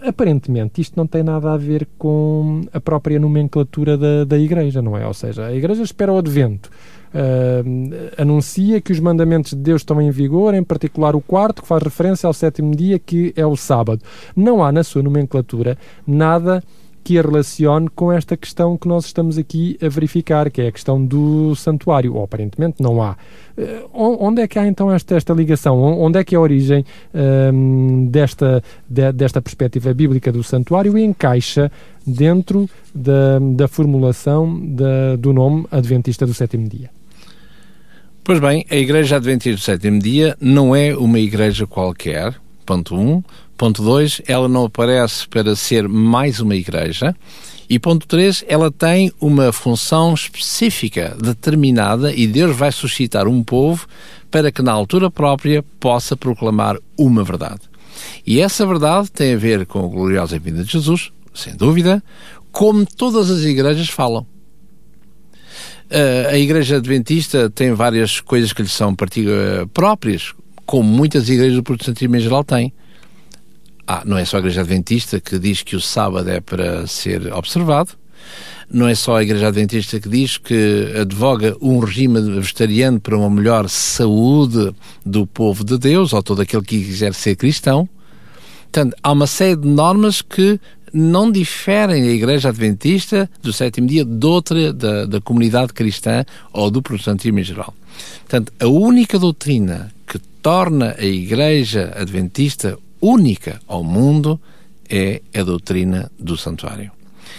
aparentemente 0.00 0.80
isto 0.80 0.96
não 0.96 1.06
tem 1.06 1.22
nada 1.22 1.52
a 1.52 1.56
ver 1.58 1.86
com 1.98 2.62
a 2.72 2.80
própria 2.80 3.20
nomenclatura 3.20 3.98
da, 3.98 4.24
da 4.24 4.38
Igreja, 4.38 4.80
não 4.80 4.96
é? 4.96 5.06
Ou 5.06 5.12
seja, 5.12 5.44
a 5.44 5.54
Igreja 5.54 5.82
espera 5.82 6.14
o 6.14 6.16
advento. 6.16 6.70
Uh, 7.14 8.10
anuncia 8.16 8.80
que 8.80 8.90
os 8.90 8.98
mandamentos 8.98 9.52
de 9.52 9.58
Deus 9.58 9.82
estão 9.82 10.00
em 10.00 10.10
vigor, 10.10 10.54
em 10.54 10.64
particular 10.64 11.14
o 11.14 11.20
quarto, 11.20 11.62
que 11.62 11.68
faz 11.68 11.82
referência 11.82 12.26
ao 12.26 12.32
sétimo 12.32 12.74
dia, 12.74 12.98
que 12.98 13.32
é 13.36 13.46
o 13.46 13.56
sábado. 13.56 14.02
Não 14.34 14.64
há 14.64 14.72
na 14.72 14.82
sua 14.82 15.02
nomenclatura 15.02 15.76
nada 16.06 16.62
que 17.04 17.18
a 17.18 17.22
relacione 17.22 17.88
com 17.88 18.12
esta 18.12 18.36
questão 18.36 18.76
que 18.76 18.86
nós 18.86 19.06
estamos 19.06 19.36
aqui 19.36 19.76
a 19.82 19.88
verificar, 19.88 20.50
que 20.50 20.62
é 20.62 20.68
a 20.68 20.72
questão 20.72 21.04
do 21.04 21.54
santuário. 21.56 22.22
Aparentemente 22.22 22.82
não 22.82 23.02
há. 23.02 23.16
Uh, 23.58 23.90
onde 23.92 24.42
é 24.42 24.48
que 24.48 24.58
há 24.58 24.66
então 24.66 24.90
esta, 24.90 25.16
esta 25.16 25.32
ligação? 25.32 25.78
Onde 25.82 26.18
é 26.18 26.24
que 26.24 26.34
é 26.34 26.38
a 26.38 26.40
origem 26.40 26.84
uh, 27.12 28.06
desta, 28.08 28.62
de, 28.88 29.12
desta 29.12 29.42
perspectiva 29.42 29.92
bíblica 29.92 30.30
do 30.30 30.42
santuário 30.42 30.96
e 30.96 31.02
encaixa 31.02 31.70
dentro 32.06 32.68
da, 32.94 33.38
da 33.38 33.68
formulação 33.68 34.60
da, 34.74 35.16
do 35.16 35.32
nome 35.32 35.66
Adventista 35.70 36.24
do 36.24 36.34
sétimo 36.34 36.68
dia? 36.68 37.01
Pois 38.24 38.38
bem, 38.38 38.64
a 38.70 38.76
Igreja 38.76 39.16
Adventista 39.16 39.56
do 39.56 39.80
sétimo 39.80 39.98
dia 39.98 40.36
não 40.40 40.76
é 40.76 40.96
uma 40.96 41.18
igreja 41.18 41.66
qualquer, 41.66 42.32
ponto 42.64 42.94
1. 42.94 43.00
Um. 43.00 43.22
Ponto 43.58 43.82
2, 43.82 44.22
ela 44.28 44.48
não 44.48 44.66
aparece 44.66 45.26
para 45.26 45.56
ser 45.56 45.88
mais 45.88 46.38
uma 46.38 46.54
igreja. 46.54 47.16
E 47.68 47.80
ponto 47.80 48.06
3, 48.06 48.44
ela 48.46 48.70
tem 48.70 49.12
uma 49.20 49.52
função 49.52 50.14
específica, 50.14 51.16
determinada, 51.20 52.14
e 52.14 52.28
Deus 52.28 52.56
vai 52.56 52.70
suscitar 52.70 53.26
um 53.26 53.42
povo 53.42 53.88
para 54.30 54.52
que 54.52 54.62
na 54.62 54.70
altura 54.70 55.10
própria 55.10 55.64
possa 55.80 56.16
proclamar 56.16 56.76
uma 56.96 57.24
verdade. 57.24 57.62
E 58.24 58.40
essa 58.40 58.64
verdade 58.64 59.10
tem 59.10 59.34
a 59.34 59.38
ver 59.38 59.66
com 59.66 59.84
a 59.84 59.88
gloriosa 59.88 60.38
vinda 60.38 60.62
de 60.62 60.70
Jesus, 60.70 61.10
sem 61.34 61.56
dúvida, 61.56 62.00
como 62.52 62.86
todas 62.86 63.32
as 63.32 63.40
igrejas 63.40 63.88
falam. 63.88 64.24
A 66.30 66.38
Igreja 66.38 66.76
Adventista 66.76 67.50
tem 67.50 67.74
várias 67.74 68.18
coisas 68.20 68.52
que 68.52 68.62
lhe 68.62 68.68
são 68.68 68.96
próprias, 69.74 70.32
como 70.64 70.88
muitas 70.88 71.28
igrejas 71.28 71.56
do 71.56 71.62
protestantismo 71.62 72.16
em 72.16 72.20
geral 72.20 72.42
têm. 72.42 72.72
Ah, 73.86 74.02
não 74.06 74.16
é 74.16 74.24
só 74.24 74.36
a 74.36 74.40
Igreja 74.40 74.62
Adventista 74.62 75.20
que 75.20 75.38
diz 75.38 75.62
que 75.62 75.76
o 75.76 75.80
sábado 75.80 76.30
é 76.30 76.40
para 76.40 76.86
ser 76.86 77.30
observado, 77.34 77.90
não 78.70 78.88
é 78.88 78.94
só 78.94 79.16
a 79.16 79.22
Igreja 79.22 79.48
Adventista 79.48 80.00
que 80.00 80.08
diz 80.08 80.38
que 80.38 80.94
advoga 80.98 81.54
um 81.60 81.78
regime 81.78 82.20
vegetariano 82.20 82.98
para 82.98 83.18
uma 83.18 83.28
melhor 83.28 83.68
saúde 83.68 84.74
do 85.04 85.26
povo 85.26 85.62
de 85.62 85.76
Deus, 85.76 86.14
ou 86.14 86.22
todo 86.22 86.40
aquele 86.40 86.62
que 86.62 86.82
quiser 86.82 87.12
ser 87.12 87.36
cristão. 87.36 87.86
Portanto, 88.62 88.96
há 89.02 89.12
uma 89.12 89.26
série 89.26 89.56
de 89.56 89.68
normas 89.68 90.22
que 90.22 90.58
não 90.92 91.30
diferem 91.30 92.02
a 92.02 92.12
Igreja 92.12 92.50
Adventista 92.50 93.28
do 93.42 93.52
sétimo 93.52 93.86
dia 93.86 94.04
de 94.04 94.26
outra 94.26 94.72
da, 94.72 95.06
da 95.06 95.20
comunidade 95.20 95.72
cristã 95.72 96.24
ou 96.52 96.70
do 96.70 96.82
protestantismo 96.82 97.38
em 97.38 97.44
geral. 97.44 97.74
Portanto, 98.20 98.52
a 98.60 98.66
única 98.66 99.18
doutrina 99.18 99.92
que 100.06 100.18
torna 100.18 100.94
a 100.98 101.04
Igreja 101.04 101.92
Adventista 101.96 102.78
única 103.00 103.60
ao 103.66 103.82
mundo 103.82 104.40
é 104.88 105.22
a 105.34 105.42
doutrina 105.42 106.10
do 106.18 106.36
santuário. 106.36 106.90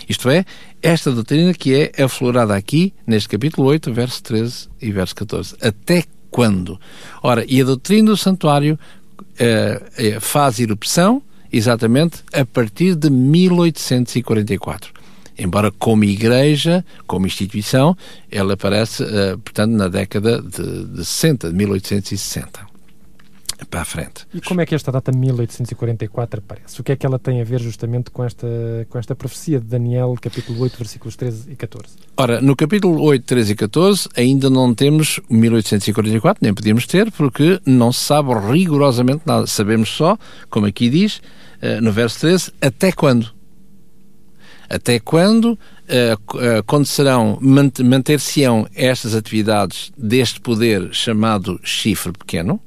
Isto 0.10 0.30
é, 0.30 0.46
esta 0.82 1.12
doutrina 1.12 1.54
que 1.54 1.74
é 1.96 2.04
aflorada 2.04 2.56
aqui, 2.56 2.94
neste 3.06 3.30
capítulo 3.30 3.68
8, 3.68 3.94
verso 3.94 4.22
13 4.24 4.68
e 4.82 4.92
verso 4.92 5.16
14. 5.16 5.56
Até 5.62 6.04
quando? 6.30 6.80
Ora, 7.22 7.46
e 7.48 7.62
a 7.62 7.64
doutrina 7.64 8.10
do 8.10 8.18
santuário 8.18 8.78
uh, 9.20 10.20
faz 10.20 10.60
erupção 10.60 11.22
exatamente 11.54 12.24
a 12.34 12.44
partir 12.44 12.96
de 12.96 13.10
1844. 13.10 14.92
Embora 15.38 15.72
como 15.72 16.04
igreja, 16.04 16.84
como 17.08 17.26
instituição, 17.26 17.96
ela 18.30 18.54
aparece, 18.54 19.04
uh, 19.04 19.38
portanto, 19.38 19.72
na 19.72 19.88
década 19.88 20.42
de, 20.42 20.86
de 20.86 21.06
60, 21.06 21.50
de 21.50 21.56
1860 21.56 22.73
para 23.66 23.82
a 23.82 23.86
frente. 23.86 24.26
E 24.34 24.42
como 24.42 24.62
é 24.62 24.66
que 24.66 24.76
esta 24.76 24.92
data 24.92 25.12
1844 25.12 26.40
aparece? 26.40 26.80
O 26.80 26.84
que 26.84 26.92
é 26.92 26.96
que 26.96 27.06
ela 27.06 27.20
tem 27.20 27.42
a 27.42 27.44
ver 27.44 27.60
justamente 27.62 28.12
com 28.12 28.24
esta, 28.24 28.48
com 28.90 28.98
esta 28.98 29.16
profecia 29.16 29.60
de 29.60 29.66
Daniel, 29.66 30.16
capítulo 30.22 30.62
8, 30.62 30.78
versículos 30.78 31.16
13 31.16 31.52
e 31.52 31.56
14? 31.56 31.96
Ora, 32.18 32.42
no 32.42 32.56
capítulo 32.56 33.02
8, 33.02 33.26
13 33.26 33.52
e 33.52 33.56
14 33.56 34.10
ainda 34.16 34.50
não 34.50 34.74
temos 34.74 35.20
1844, 35.30 36.40
nem 36.42 36.54
podíamos 36.54 36.86
ter, 36.86 37.12
porque 37.12 37.60
não 37.66 37.92
se 37.92 38.00
sabe 38.00 38.34
rigorosamente 38.34 39.22
nada. 39.26 39.48
Sabemos 39.48 39.90
só, 39.90 40.18
como 40.50 40.66
aqui 40.66 40.90
diz, 40.90 41.22
eh, 41.62 41.80
no 41.80 41.92
verso 41.92 42.20
13, 42.20 42.52
até 42.62 42.92
quando? 42.92 43.32
Até 44.70 45.00
quando 45.00 45.54
uh, 45.54 46.58
acontecerão, 46.60 47.38
manter-se-ão 47.42 48.68
estas 48.74 49.14
atividades 49.14 49.92
deste 49.98 50.40
poder 50.40 50.90
chamado 50.94 51.60
chifre 51.64 52.12
pequeno, 52.12 52.60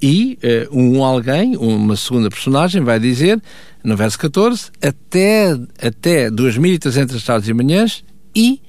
e 0.00 0.38
uh, 0.70 0.78
um 0.78 1.04
alguém, 1.04 1.56
uma 1.56 1.96
segunda 1.96 2.28
personagem, 2.30 2.82
vai 2.82 2.98
dizer, 2.98 3.40
no 3.84 3.96
verso 3.96 4.18
14, 4.18 4.70
até, 4.82 5.52
até 5.80 6.30
2.300 6.30 7.24
tardes 7.24 7.48
e 7.48 7.54
manhãs 7.54 8.04
e 8.34 8.60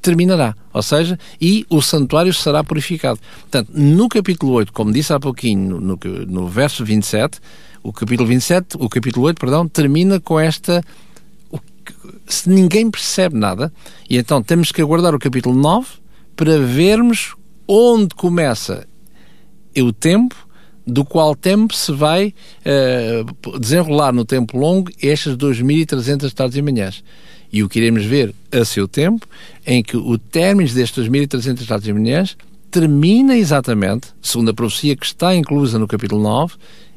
terminará. 0.00 0.54
Ou 0.72 0.82
seja, 0.82 1.18
e 1.40 1.66
o 1.68 1.82
santuário 1.82 2.32
será 2.32 2.62
purificado. 2.62 3.18
Portanto, 3.40 3.70
no 3.74 4.08
capítulo 4.08 4.52
8, 4.52 4.72
como 4.72 4.92
disse 4.92 5.12
há 5.12 5.18
pouquinho, 5.18 5.80
no, 5.80 5.98
no 6.28 6.46
verso 6.46 6.84
27, 6.84 7.40
o 7.82 7.92
capítulo 7.92 8.28
27, 8.28 8.76
o 8.78 8.88
capítulo 8.88 9.26
8, 9.26 9.38
perdão, 9.38 9.66
termina 9.66 10.20
com 10.20 10.38
esta 10.38 10.82
se 12.26 12.48
ninguém 12.48 12.90
percebe 12.90 13.36
nada, 13.36 13.72
e 14.10 14.16
então 14.16 14.42
temos 14.42 14.72
que 14.72 14.82
aguardar 14.82 15.14
o 15.14 15.18
capítulo 15.18 15.54
9 15.54 15.86
para 16.34 16.58
vermos 16.58 17.34
onde 17.68 18.14
começa 18.14 18.86
o 19.82 19.92
tempo 19.92 20.46
do 20.86 21.04
qual 21.04 21.34
tempo 21.34 21.74
se 21.74 21.92
vai 21.92 22.32
uh, 22.64 23.58
desenrolar 23.58 24.12
no 24.12 24.24
tempo 24.24 24.56
longo 24.56 24.88
estas 25.02 25.36
2.300 25.36 26.32
tardes 26.32 26.56
e 26.56 26.62
manhãs. 26.62 27.02
E 27.52 27.60
o 27.62 27.68
que 27.68 27.80
iremos 27.80 28.04
ver 28.04 28.32
a 28.52 28.64
seu 28.64 28.86
tempo, 28.86 29.26
em 29.66 29.82
que 29.82 29.96
o 29.96 30.16
término 30.16 30.72
destas 30.72 31.08
2.300 31.08 31.66
tardes 31.66 31.88
e 31.88 31.92
manhãs 31.92 32.36
termina 32.70 33.36
exatamente, 33.36 34.10
segundo 34.20 34.50
a 34.50 34.54
profecia 34.54 34.94
que 34.96 35.06
está 35.06 35.34
inclusa 35.34 35.76
no 35.78 35.88
capítulo 35.88 36.22
9, 36.22 36.54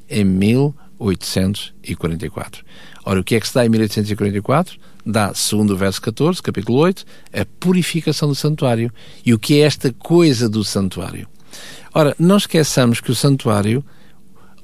em 0.09 0.23
1844. 0.23 2.63
Ora, 3.05 3.19
o 3.19 3.23
que 3.23 3.35
é 3.35 3.39
que 3.39 3.47
se 3.47 3.55
dá 3.55 3.65
em 3.65 3.69
1844? 3.69 4.77
Dá, 5.05 5.33
segundo 5.33 5.71
o 5.71 5.77
verso 5.77 6.01
14, 6.01 6.43
capítulo 6.43 6.79
8, 6.79 7.05
a 7.33 7.45
purificação 7.59 8.27
do 8.27 8.35
santuário. 8.35 8.91
E 9.25 9.33
o 9.33 9.39
que 9.39 9.55
é 9.55 9.61
esta 9.61 9.93
coisa 9.93 10.49
do 10.49 10.63
santuário? 10.63 11.27
Ora, 11.99 12.15
não 12.17 12.37
esqueçamos 12.37 13.01
que 13.01 13.11
o 13.11 13.15
santuário, 13.15 13.83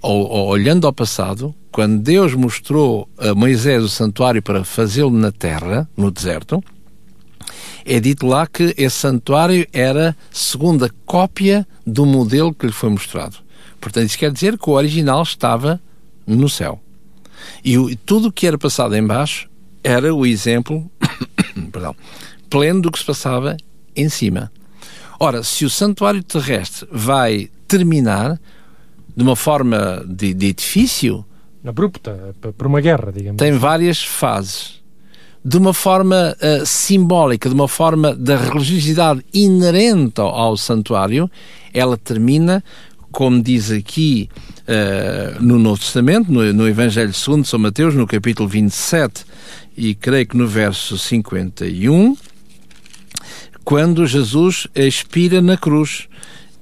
ou, 0.01 0.25
ou, 0.25 0.47
olhando 0.47 0.87
ao 0.87 0.93
passado, 0.93 1.53
quando 1.69 2.01
Deus 2.01 2.33
mostrou 2.33 3.09
a 3.17 3.35
Moisés 3.35 3.83
o 3.83 3.89
santuário 3.89 4.41
para 4.41 4.63
fazê-lo 4.63 5.11
na 5.11 5.33
terra, 5.33 5.85
no 5.97 6.09
deserto, 6.09 6.63
é 7.83 7.99
dito 7.99 8.25
lá 8.25 8.47
que 8.47 8.73
esse 8.77 8.95
santuário 8.95 9.67
era 9.73 10.15
segunda 10.31 10.89
cópia 11.05 11.67
do 11.85 12.05
modelo 12.05 12.53
que 12.53 12.67
lhe 12.67 12.71
foi 12.71 12.89
mostrado. 12.89 13.35
Portanto, 13.81 14.07
isso 14.07 14.17
quer 14.17 14.31
dizer 14.31 14.57
que 14.57 14.69
o 14.69 14.73
original 14.73 15.21
estava 15.21 15.81
no 16.25 16.47
céu. 16.47 16.79
E 17.65 17.77
o, 17.77 17.93
tudo 17.97 18.29
o 18.29 18.31
que 18.31 18.47
era 18.47 18.57
passado 18.57 18.95
embaixo 18.95 19.49
era 19.83 20.15
o 20.15 20.25
exemplo 20.25 20.89
perdão, 21.69 21.93
pleno 22.49 22.83
do 22.83 22.89
que 22.89 22.99
se 22.99 23.03
passava 23.03 23.57
em 23.93 24.07
cima. 24.07 24.49
Ora, 25.19 25.43
se 25.43 25.65
o 25.65 25.69
santuário 25.69 26.23
terrestre 26.23 26.87
vai 26.91 27.49
terminar 27.67 28.39
de 29.15 29.23
uma 29.23 29.35
forma 29.35 30.03
de, 30.07 30.33
de 30.33 30.47
edifício. 30.47 31.25
Abrupta, 31.65 32.35
por 32.57 32.67
uma 32.67 32.81
guerra, 32.81 33.11
digamos. 33.11 33.37
Tem 33.37 33.53
várias 33.53 34.03
fases. 34.03 34.83
De 35.43 35.57
uma 35.57 35.73
forma 35.73 36.35
uh, 36.35 36.65
simbólica, 36.65 37.47
de 37.47 37.55
uma 37.55 37.67
forma 37.67 38.15
da 38.15 38.35
religiosidade 38.35 39.23
inerente 39.33 40.19
ao, 40.19 40.27
ao 40.27 40.57
santuário, 40.57 41.29
ela 41.73 41.97
termina, 41.97 42.63
como 43.11 43.41
diz 43.41 43.71
aqui 43.71 44.27
uh, 44.67 45.41
no 45.41 45.59
Novo 45.59 45.79
Testamento, 45.79 46.31
no, 46.31 46.51
no 46.51 46.67
Evangelho 46.67 47.13
segundo 47.13 47.45
São 47.45 47.59
Mateus, 47.59 47.93
no 47.93 48.07
capítulo 48.07 48.49
27, 48.49 49.23
e 49.77 49.93
creio 49.93 50.27
que 50.27 50.37
no 50.37 50.47
verso 50.47 50.97
51 50.97 52.17
quando 53.65 54.05
Jesus 54.05 54.67
expira 54.75 55.41
na 55.41 55.57
cruz. 55.57 56.07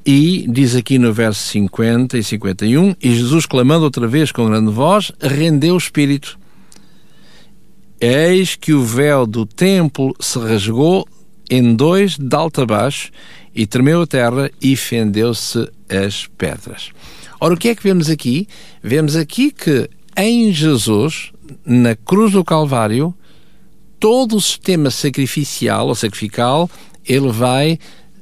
E 0.05 0.45
diz 0.49 0.75
aqui 0.75 0.97
no 0.97 1.13
verso 1.13 1.47
50 1.49 2.17
e 2.17 2.23
51, 2.23 2.95
e 3.01 3.15
Jesus, 3.15 3.45
clamando 3.45 3.85
outra 3.85 4.05
vez 4.07 4.31
com 4.31 4.47
grande 4.47 4.71
voz, 4.71 5.11
rendeu 5.21 5.75
o 5.75 5.77
espírito. 5.77 6.37
Eis 8.01 8.55
que 8.55 8.73
o 8.73 8.83
véu 8.83 9.25
do 9.25 9.45
templo 9.45 10.13
se 10.19 10.37
rasgou 10.39 11.07
em 11.49 11.73
dois 11.73 12.17
de 12.17 12.35
alto 12.35 12.61
a 12.61 12.65
baixo 12.65 13.11
e 13.55 13.65
tremeu 13.65 14.01
a 14.01 14.07
terra 14.07 14.51
e 14.61 14.75
fendeu-se 14.75 15.69
as 15.89 16.27
pedras. 16.37 16.89
Ora, 17.39 17.53
o 17.53 17.57
que 17.57 17.69
é 17.69 17.75
que 17.75 17.83
vemos 17.83 18.09
aqui? 18.09 18.47
Vemos 18.81 19.15
aqui 19.15 19.51
que 19.51 19.89
em 20.17 20.51
Jesus, 20.51 21.31
na 21.65 21.95
cruz 21.95 22.33
do 22.33 22.43
Calvário, 22.43 23.13
todo 23.99 24.35
o 24.35 24.41
sistema 24.41 24.91
sacrificial 24.91 25.87
ou 25.87 25.95
sacrificial, 25.95 26.69
ele 27.07 27.31
vai 27.31 27.79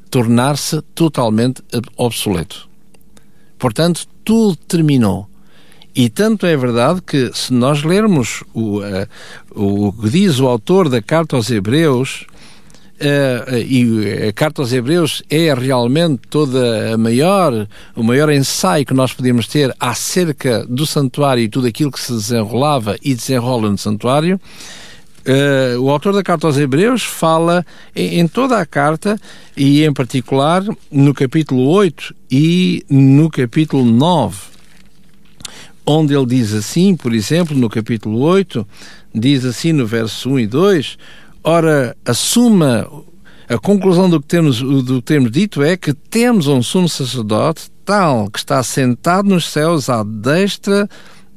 tornar-se 0.09 0.81
totalmente 0.93 1.63
obsoleto. 1.95 2.69
Portanto, 3.57 4.07
tudo 4.23 4.55
terminou. 4.55 5.27
E 5.95 6.09
tanto 6.09 6.45
é 6.45 6.55
verdade 6.55 7.01
que, 7.01 7.31
se 7.33 7.53
nós 7.53 7.83
lermos 7.83 8.43
o, 8.53 8.79
uh, 8.79 9.07
o 9.53 9.91
que 9.93 10.09
diz 10.09 10.39
o 10.39 10.47
autor 10.47 10.87
da 10.87 11.01
carta 11.01 11.35
aos 11.35 11.49
Hebreus, 11.51 12.25
uh, 13.01 13.57
e 13.57 14.27
a 14.29 14.33
carta 14.33 14.61
aos 14.61 14.71
Hebreus 14.71 15.21
é 15.29 15.53
realmente 15.53 16.21
toda 16.29 16.93
a 16.93 16.97
maior, 16.97 17.67
o 17.93 18.03
maior 18.03 18.31
ensaio 18.31 18.85
que 18.85 18.93
nós 18.93 19.13
podemos 19.13 19.47
ter 19.47 19.75
acerca 19.79 20.65
do 20.65 20.85
santuário 20.85 21.43
e 21.43 21.49
tudo 21.49 21.67
aquilo 21.67 21.91
que 21.91 21.99
se 21.99 22.13
desenrolava 22.13 22.95
e 23.03 23.13
desenrola 23.13 23.69
no 23.69 23.77
santuário. 23.77 24.39
Uh, 25.21 25.79
o 25.79 25.89
autor 25.89 26.13
da 26.13 26.23
carta 26.23 26.47
aos 26.47 26.57
Hebreus 26.57 27.03
fala 27.03 27.63
em, 27.95 28.19
em, 28.19 28.27
toda 28.27 28.57
a 28.57 28.65
carta 28.65 29.19
e, 29.55 29.84
em 29.84 29.93
particular, 29.93 30.63
no 30.91 31.13
capítulo 31.13 31.67
8 31.67 32.15
e 32.31 32.84
no 32.89 33.29
capítulo 33.29 33.86
9, 33.86 34.39
onde 35.86 36.15
ele 36.15 36.25
diz 36.25 36.53
assim, 36.53 36.95
por 36.95 37.13
exemplo, 37.13 37.55
no 37.55 37.69
capítulo 37.69 38.19
8, 38.19 38.67
diz 39.13 39.45
assim 39.45 39.71
no 39.73 39.86
verso 39.86 40.31
1 40.31 40.39
e 40.39 40.47
2: 40.47 40.97
Ora, 41.43 41.95
assuma 42.03 42.89
a 43.47 43.57
conclusão 43.60 44.10
do 44.10 44.19
que 44.19 44.27
temos, 44.27 44.60
do 44.60 45.01
que 45.01 45.01
temos 45.01 45.29
dito 45.29 45.62
é 45.62 45.75
que 45.75 45.93
temos 45.93 46.47
um 46.47 46.63
sumo 46.63 46.88
sacerdote 46.88 47.69
tal 47.84 48.29
que 48.31 48.39
está 48.39 48.63
sentado 48.63 49.27
nos 49.27 49.51
céus 49.51 49.89
à 49.89 50.03
destra 50.03 50.89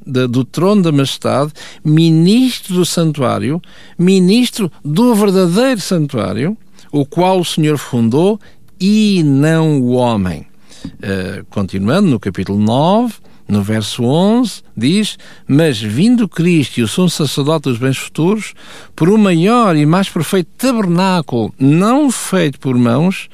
de, 0.06 0.26
do 0.26 0.44
trono 0.44 0.82
da 0.82 0.92
majestade, 0.92 1.52
ministro 1.84 2.74
do 2.74 2.84
santuário, 2.84 3.60
ministro 3.98 4.70
do 4.84 5.14
verdadeiro 5.14 5.80
santuário, 5.80 6.56
o 6.92 7.04
qual 7.04 7.40
o 7.40 7.44
Senhor 7.44 7.78
fundou 7.78 8.40
e 8.80 9.22
não 9.24 9.80
o 9.80 9.92
homem. 9.92 10.46
Uh, 10.84 11.44
continuando 11.48 12.08
no 12.10 12.20
capítulo 12.20 12.58
9, 12.58 13.14
no 13.48 13.62
verso 13.62 14.04
11, 14.04 14.62
diz: 14.76 15.18
Mas 15.46 15.80
vindo 15.80 16.28
Cristo 16.28 16.78
e 16.78 16.82
o 16.82 16.88
sumo 16.88 17.10
sacerdote 17.10 17.68
dos 17.68 17.78
bens 17.78 17.96
futuros, 17.96 18.54
por 18.94 19.08
um 19.08 19.18
maior 19.18 19.76
e 19.76 19.86
mais 19.86 20.08
perfeito 20.08 20.50
tabernáculo, 20.56 21.54
não 21.58 22.10
feito 22.10 22.58
por 22.58 22.76
mãos, 22.76 23.28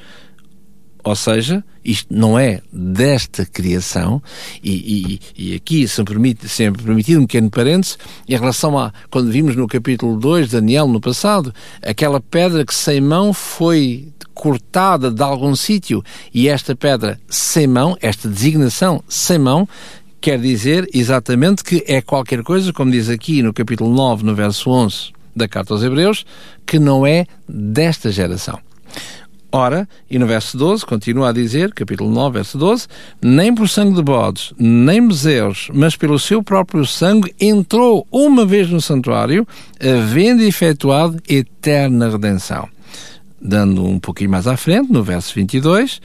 ou 1.03 1.15
seja, 1.15 1.63
isto 1.83 2.13
não 2.13 2.37
é 2.37 2.61
desta 2.71 3.45
criação, 3.45 4.21
e, 4.63 5.19
e, 5.35 5.51
e 5.51 5.55
aqui, 5.55 5.87
se 5.87 6.03
permite, 6.03 6.47
sempre 6.47 6.83
permitido 6.83 7.19
um 7.21 7.25
pequeno 7.25 7.49
parênteses, 7.49 7.97
em 8.27 8.35
relação 8.35 8.77
a 8.77 8.93
quando 9.09 9.31
vimos 9.31 9.55
no 9.55 9.67
capítulo 9.67 10.19
2 10.19 10.47
de 10.47 10.51
Daniel 10.53 10.87
no 10.87 11.01
passado, 11.01 11.53
aquela 11.81 12.19
pedra 12.19 12.65
que 12.65 12.73
sem 12.73 13.01
mão 13.01 13.33
foi 13.33 14.09
cortada 14.33 15.11
de 15.11 15.21
algum 15.23 15.55
sítio, 15.55 16.03
e 16.33 16.47
esta 16.47 16.75
pedra 16.75 17.19
sem 17.27 17.67
mão, 17.67 17.97
esta 18.01 18.29
designação 18.29 19.03
sem 19.07 19.39
mão, 19.39 19.67
quer 20.19 20.39
dizer 20.39 20.87
exatamente 20.93 21.63
que 21.63 21.83
é 21.87 21.99
qualquer 22.01 22.43
coisa, 22.43 22.71
como 22.71 22.91
diz 22.91 23.09
aqui 23.09 23.41
no 23.41 23.53
capítulo 23.53 23.93
9, 23.93 24.23
no 24.23 24.35
verso 24.35 24.69
11 24.69 25.11
da 25.35 25.47
Carta 25.47 25.73
aos 25.73 25.81
Hebreus, 25.81 26.25
que 26.65 26.77
não 26.77 27.07
é 27.07 27.25
desta 27.47 28.11
geração. 28.11 28.59
Ora, 29.53 29.87
e 30.09 30.17
no 30.17 30.25
verso 30.25 30.57
12, 30.57 30.85
continua 30.85 31.29
a 31.29 31.33
dizer, 31.33 31.73
capítulo 31.73 32.09
9, 32.09 32.35
verso 32.35 32.57
12: 32.57 32.87
Nem 33.21 33.53
por 33.53 33.67
sangue 33.67 33.95
de 33.95 34.01
bodes, 34.01 34.53
nem 34.57 35.05
bezerros, 35.05 35.69
mas 35.73 35.97
pelo 35.97 36.17
seu 36.17 36.41
próprio 36.41 36.85
sangue 36.85 37.35
entrou 37.37 38.07
uma 38.09 38.45
vez 38.45 38.69
no 38.69 38.79
santuário, 38.79 39.45
havendo 39.77 40.41
efetuado 40.41 41.21
eterna 41.27 42.09
redenção. 42.09 42.69
Dando 43.41 43.85
um 43.85 43.99
pouquinho 43.99 44.29
mais 44.29 44.47
à 44.47 44.55
frente, 44.55 44.89
no 44.89 45.03
verso 45.03 45.35
22, 45.35 45.99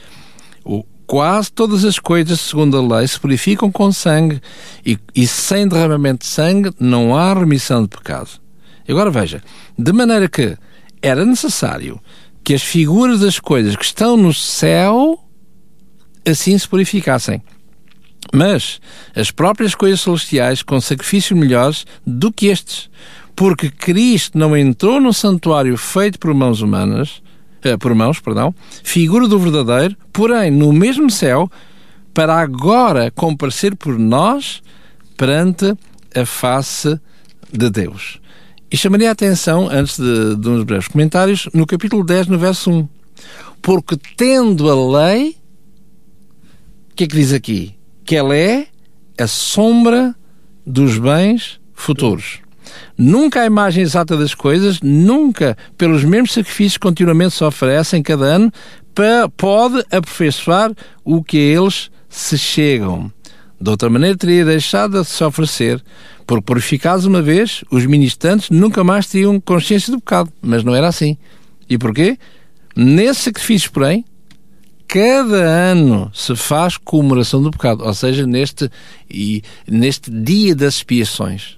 o, 0.65 0.83
quase 1.05 1.49
todas 1.49 1.85
as 1.85 1.97
coisas, 1.99 2.41
segundo 2.41 2.75
a 2.77 2.97
lei, 2.97 3.07
se 3.07 3.17
purificam 3.17 3.71
com 3.71 3.93
sangue, 3.93 4.41
e, 4.85 4.99
e 5.15 5.25
sem 5.25 5.69
derramamento 5.69 6.25
de 6.25 6.29
sangue 6.29 6.73
não 6.77 7.15
há 7.15 7.33
remissão 7.33 7.83
de 7.83 7.87
pecado. 7.87 8.29
Agora 8.89 9.09
veja, 9.09 9.41
de 9.77 9.93
maneira 9.93 10.27
que 10.27 10.57
era 11.01 11.23
necessário 11.23 12.01
que 12.47 12.53
as 12.53 12.63
figuras 12.63 13.19
das 13.19 13.41
coisas 13.41 13.75
que 13.75 13.83
estão 13.83 14.15
no 14.15 14.33
céu 14.33 15.19
assim 16.25 16.57
se 16.57 16.65
purificassem. 16.65 17.43
Mas 18.33 18.79
as 19.13 19.31
próprias 19.31 19.75
coisas 19.75 19.99
celestiais 19.99 20.63
com 20.63 20.79
sacrifícios 20.79 21.37
melhores 21.37 21.85
do 22.05 22.31
que 22.31 22.47
estes, 22.47 22.89
porque 23.35 23.69
Cristo 23.69 24.37
não 24.37 24.55
entrou 24.55 25.01
no 25.01 25.11
santuário 25.11 25.75
feito 25.75 26.17
por 26.19 26.33
mãos 26.33 26.61
humanas, 26.61 27.21
eh, 27.65 27.75
por 27.75 27.93
mãos, 27.93 28.21
perdão, 28.21 28.55
figura 28.81 29.27
do 29.27 29.37
verdadeiro, 29.37 29.97
porém 30.13 30.49
no 30.49 30.71
mesmo 30.71 31.11
céu, 31.11 31.51
para 32.13 32.33
agora 32.33 33.11
comparecer 33.11 33.75
por 33.75 33.99
nós 33.99 34.61
perante 35.17 35.75
a 36.15 36.25
face 36.25 36.97
de 37.51 37.69
Deus. 37.69 38.21
E 38.69 38.75
chamaria 38.75 39.09
a 39.09 39.13
atenção, 39.13 39.69
antes 39.69 39.97
de, 39.97 40.35
de 40.35 40.49
uns 40.49 40.63
breves 40.63 40.87
comentários, 40.87 41.47
no 41.53 41.65
capítulo 41.65 42.03
10, 42.03 42.27
no 42.27 42.37
verso 42.37 42.69
1. 42.69 42.89
Porque 43.61 43.97
tendo 44.17 44.69
a 44.69 45.05
lei, 45.05 45.37
o 46.91 46.95
que 46.95 47.05
é 47.05 47.07
que 47.07 47.15
diz 47.15 47.31
aqui? 47.31 47.75
Que 48.03 48.15
ela 48.15 48.35
é 48.35 48.67
a 49.17 49.25
sombra 49.25 50.13
dos 50.65 50.97
bens 50.97 51.59
futuros. 51.73 52.39
Nunca 52.97 53.41
a 53.41 53.45
imagem 53.45 53.83
exata 53.83 54.17
das 54.17 54.33
coisas, 54.33 54.81
nunca 54.81 55.57
pelos 55.77 56.03
mesmos 56.03 56.33
sacrifícios 56.33 56.77
continuamente 56.77 57.35
se 57.35 57.43
oferecem 57.43 58.03
cada 58.03 58.25
ano, 58.25 58.51
pode 59.37 59.79
aperfeiçoar 59.91 60.71
o 61.05 61.23
que 61.23 61.37
a 61.37 61.61
eles 61.61 61.89
se 62.09 62.37
chegam. 62.37 63.11
De 63.59 63.69
outra 63.69 63.89
maneira, 63.89 64.15
teria 64.15 64.45
deixado 64.45 65.01
de 65.01 65.07
se 65.07 65.23
oferecer, 65.23 65.83
porque 66.25 66.43
purificados 66.43 67.05
uma 67.05 67.21
vez, 67.21 67.63
os 67.71 67.85
ministrantes 67.85 68.49
nunca 68.49 68.83
mais 68.83 69.07
tinham 69.07 69.39
consciência 69.39 69.91
do 69.91 69.99
pecado. 69.99 70.31
Mas 70.41 70.63
não 70.63 70.75
era 70.75 70.87
assim. 70.87 71.17
E 71.69 71.77
porquê? 71.77 72.17
Nesse 72.75 73.21
sacrifício, 73.21 73.71
porém, 73.71 74.05
cada 74.87 75.37
ano 75.37 76.11
se 76.13 76.35
faz 76.35 76.77
comemoração 76.77 77.41
do 77.41 77.51
pecado, 77.51 77.83
ou 77.83 77.93
seja, 77.93 78.27
neste, 78.27 78.69
e, 79.09 79.41
neste 79.67 80.11
dia 80.11 80.55
das 80.55 80.75
expiações. 80.75 81.57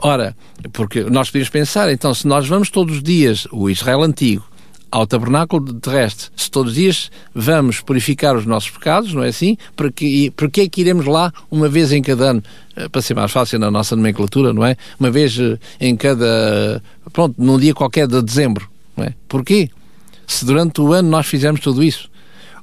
Ora, 0.00 0.36
porque 0.72 1.02
nós 1.04 1.28
podemos 1.28 1.48
pensar, 1.48 1.90
então, 1.90 2.12
se 2.12 2.26
nós 2.26 2.46
vamos 2.46 2.70
todos 2.70 2.96
os 2.96 3.02
dias, 3.02 3.46
o 3.50 3.70
Israel 3.70 4.02
antigo, 4.02 4.44
ao 4.90 5.06
tabernáculo 5.06 5.72
terrestre, 5.74 6.28
se 6.36 6.50
todos 6.50 6.72
os 6.72 6.78
dias 6.78 7.10
vamos 7.34 7.80
purificar 7.80 8.36
os 8.36 8.46
nossos 8.46 8.70
pecados, 8.70 9.12
não 9.12 9.22
é 9.22 9.28
assim? 9.28 9.56
Porque 9.76 10.60
é 10.60 10.68
que 10.68 10.80
iremos 10.80 11.06
lá 11.06 11.32
uma 11.50 11.68
vez 11.68 11.92
em 11.92 12.02
cada 12.02 12.30
ano? 12.30 12.42
Eh, 12.76 12.88
para 12.88 13.02
ser 13.02 13.14
mais 13.14 13.30
fácil 13.30 13.58
na 13.58 13.70
nossa 13.70 13.94
nomenclatura, 13.96 14.52
não 14.52 14.64
é? 14.64 14.76
Uma 14.98 15.10
vez 15.10 15.38
eh, 15.38 15.58
em 15.80 15.96
cada. 15.96 16.82
Pronto, 17.12 17.34
num 17.38 17.58
dia 17.58 17.74
qualquer 17.74 18.06
de 18.06 18.22
dezembro, 18.22 18.68
não 18.96 19.04
é? 19.04 19.14
Porquê? 19.28 19.70
Se 20.26 20.44
durante 20.44 20.80
o 20.80 20.92
ano 20.92 21.08
nós 21.08 21.26
fizermos 21.26 21.60
tudo 21.60 21.82
isso. 21.82 22.10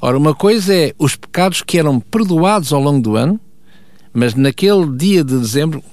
Ora, 0.01 0.17
uma 0.17 0.35
coisa 0.35 0.73
é 0.73 0.93
os 0.97 1.15
pecados 1.15 1.61
que 1.61 1.77
eram 1.77 1.99
perdoados 1.99 2.71
ao 2.71 2.81
longo 2.81 3.01
do 3.01 3.15
ano, 3.15 3.39
mas 4.13 4.33
naquele 4.33 4.85
dia 4.95 5.23
de 5.23 5.37
dezembro, 5.37 5.83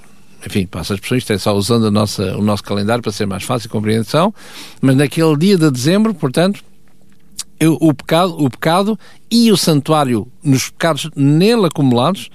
enfim, 0.46 0.66
passa 0.66 0.94
as 0.94 0.98
expressão, 0.98 1.18
isto 1.18 1.32
é 1.32 1.38
só 1.38 1.54
usando 1.54 1.90
nossa, 1.90 2.36
o 2.36 2.42
nosso 2.42 2.62
calendário 2.62 3.02
para 3.02 3.12
ser 3.12 3.26
mais 3.26 3.44
fácil 3.44 3.68
a 3.68 3.72
compreensão, 3.72 4.34
mas 4.80 4.96
naquele 4.96 5.36
dia 5.36 5.56
de 5.56 5.70
dezembro, 5.70 6.12
portanto, 6.14 6.62
eu, 7.58 7.78
o, 7.80 7.94
pecado, 7.94 8.34
o 8.42 8.50
pecado 8.50 8.98
e 9.30 9.52
o 9.52 9.56
santuário, 9.56 10.26
nos 10.42 10.68
pecados 10.68 11.08
nele 11.14 11.66
acumulados, 11.66 12.28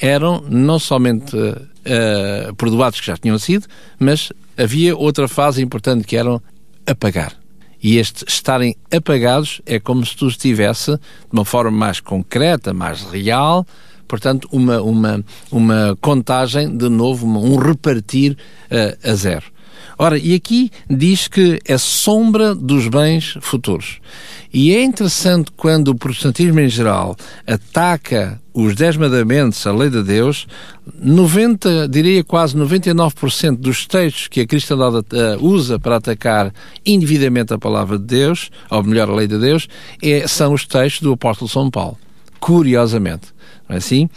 eram 0.00 0.42
não 0.48 0.78
somente 0.78 1.36
uh, 1.36 2.54
perdoados 2.56 2.98
que 2.98 3.06
já 3.06 3.16
tinham 3.16 3.38
sido, 3.38 3.66
mas 3.98 4.32
havia 4.56 4.96
outra 4.96 5.28
fase 5.28 5.62
importante 5.62 6.04
que 6.04 6.16
eram 6.16 6.40
apagar. 6.86 7.34
E 7.82 7.96
este 7.96 8.24
estarem 8.26 8.74
apagados 8.94 9.60
é 9.64 9.78
como 9.78 10.04
se 10.04 10.16
tu 10.16 10.28
estivesse, 10.28 10.92
de 10.92 11.00
uma 11.32 11.44
forma 11.44 11.70
mais 11.70 12.00
concreta, 12.00 12.72
mais 12.72 13.02
real, 13.02 13.66
portanto, 14.10 14.48
uma, 14.50 14.82
uma, 14.82 15.24
uma 15.52 15.96
contagem, 16.00 16.76
de 16.76 16.88
novo, 16.88 17.28
um 17.28 17.56
repartir 17.56 18.32
uh, 18.32 19.08
a 19.08 19.14
zero. 19.14 19.44
Ora, 19.96 20.18
e 20.18 20.34
aqui 20.34 20.70
diz 20.88 21.28
que 21.28 21.60
é 21.64 21.78
sombra 21.78 22.54
dos 22.54 22.88
bens 22.88 23.36
futuros. 23.40 24.00
E 24.52 24.74
é 24.74 24.82
interessante 24.82 25.52
quando 25.56 25.88
o 25.88 25.94
protestantismo 25.94 26.58
em 26.58 26.68
geral 26.68 27.14
ataca 27.46 28.40
os 28.52 28.74
Dez 28.74 28.96
Mandamentos, 28.96 29.64
a 29.64 29.72
lei 29.72 29.90
de 29.90 30.02
Deus, 30.02 30.48
90, 30.98 31.86
diria 31.86 32.24
quase 32.24 32.56
99% 32.56 33.58
dos 33.58 33.86
textos 33.86 34.26
que 34.26 34.40
a 34.40 34.46
cristandade 34.46 34.96
uh, 34.96 35.04
usa 35.40 35.78
para 35.78 35.96
atacar 35.96 36.52
indevidamente 36.84 37.54
a 37.54 37.58
palavra 37.58 37.96
de 37.96 38.06
Deus, 38.06 38.50
ou 38.70 38.82
melhor, 38.82 39.08
a 39.08 39.14
lei 39.14 39.28
de 39.28 39.38
Deus, 39.38 39.68
é, 40.02 40.26
são 40.26 40.52
os 40.52 40.66
textos 40.66 41.02
do 41.02 41.12
apóstolo 41.12 41.48
São 41.48 41.70
Paulo. 41.70 41.96
Curiosamente. 42.40 43.28
É 43.70 43.76
assim? 43.76 44.08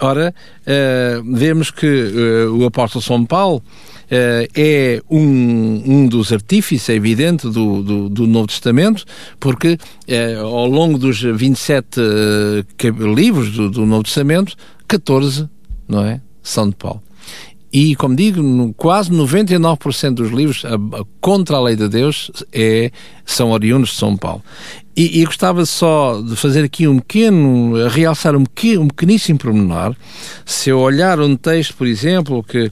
Ora, 0.00 0.32
uh, 0.62 1.36
vemos 1.36 1.70
que 1.70 1.86
uh, 1.86 2.56
o 2.56 2.64
apóstolo 2.66 3.02
São 3.02 3.24
Paulo 3.24 3.56
uh, 3.56 4.48
é 4.54 5.02
um, 5.10 5.82
um 5.84 6.06
dos 6.06 6.32
artífices, 6.32 6.88
é 6.88 6.94
evidente, 6.94 7.48
do, 7.48 7.82
do, 7.82 8.08
do 8.08 8.26
Novo 8.26 8.46
Testamento, 8.46 9.04
porque 9.40 9.76
ao 10.40 10.66
longo 10.66 10.98
dos 10.98 11.20
27 11.20 12.00
livros 13.14 13.52
do, 13.52 13.70
do 13.70 13.86
Novo 13.86 14.04
Testamento, 14.04 14.54
14, 14.86 15.48
não 15.88 16.04
é? 16.04 16.20
São 16.42 16.68
de 16.68 16.76
Paulo. 16.76 17.02
E, 17.72 17.94
como 17.96 18.16
digo, 18.16 18.72
quase 18.74 19.10
99% 19.10 20.14
dos 20.14 20.30
livros 20.30 20.64
a, 20.64 20.74
a, 20.74 21.04
contra 21.20 21.56
a 21.56 21.60
lei 21.60 21.76
de 21.76 21.86
Deus 21.88 22.30
é, 22.52 22.90
são 23.26 23.50
oriundos 23.50 23.90
de 23.90 23.96
São 23.96 24.16
Paulo. 24.16 24.42
E, 24.98 25.20
e, 25.20 25.24
gostava 25.24 25.64
só 25.64 26.20
de 26.20 26.34
fazer 26.34 26.64
aqui 26.64 26.88
um 26.88 26.98
pequeno, 26.98 27.86
realçar 27.86 28.34
um, 28.34 28.42
pequeno, 28.44 28.82
um 28.82 28.88
pequeníssimo 28.88 29.38
pormenor. 29.38 29.94
Se 30.44 30.70
eu 30.70 30.80
olhar 30.80 31.20
um 31.20 31.36
texto, 31.36 31.76
por 31.76 31.86
exemplo, 31.86 32.42
que, 32.42 32.68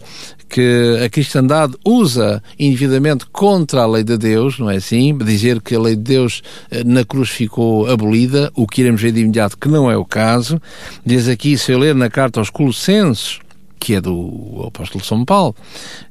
que 0.49 1.01
a 1.05 1.09
cristandade 1.09 1.75
usa 1.85 2.43
indevidamente 2.59 3.27
contra 3.27 3.83
a 3.83 3.87
lei 3.87 4.03
de 4.03 4.19
Deus, 4.19 4.59
não 4.59 4.69
é 4.69 4.75
assim? 4.75 5.17
Dizer 5.17 5.61
que 5.62 5.77
a 5.77 5.81
lei 5.81 5.95
de 5.95 6.03
Deus 6.03 6.43
eh, 6.69 6.83
na 6.83 7.05
cruz 7.05 7.31
ficou 7.31 7.89
abolida, 7.89 8.51
o 8.57 8.67
que 8.67 8.81
iremos 8.81 9.01
ver 9.01 9.12
de 9.12 9.21
imediato 9.21 9.57
que 9.57 9.69
não 9.69 9.89
é 9.89 9.97
o 9.97 10.05
caso. 10.05 10.61
Diz 11.05 11.29
aqui, 11.29 11.57
se 11.57 11.71
eu 11.71 11.79
ler 11.79 11.95
na 11.95 12.11
carta 12.11 12.41
aos 12.41 12.51
Colossenses, 12.51 13.39
que 13.79 13.95
é 13.95 14.01
do 14.01 14.65
apóstolo 14.67 15.05
São 15.05 15.25
Paulo, 15.25 15.55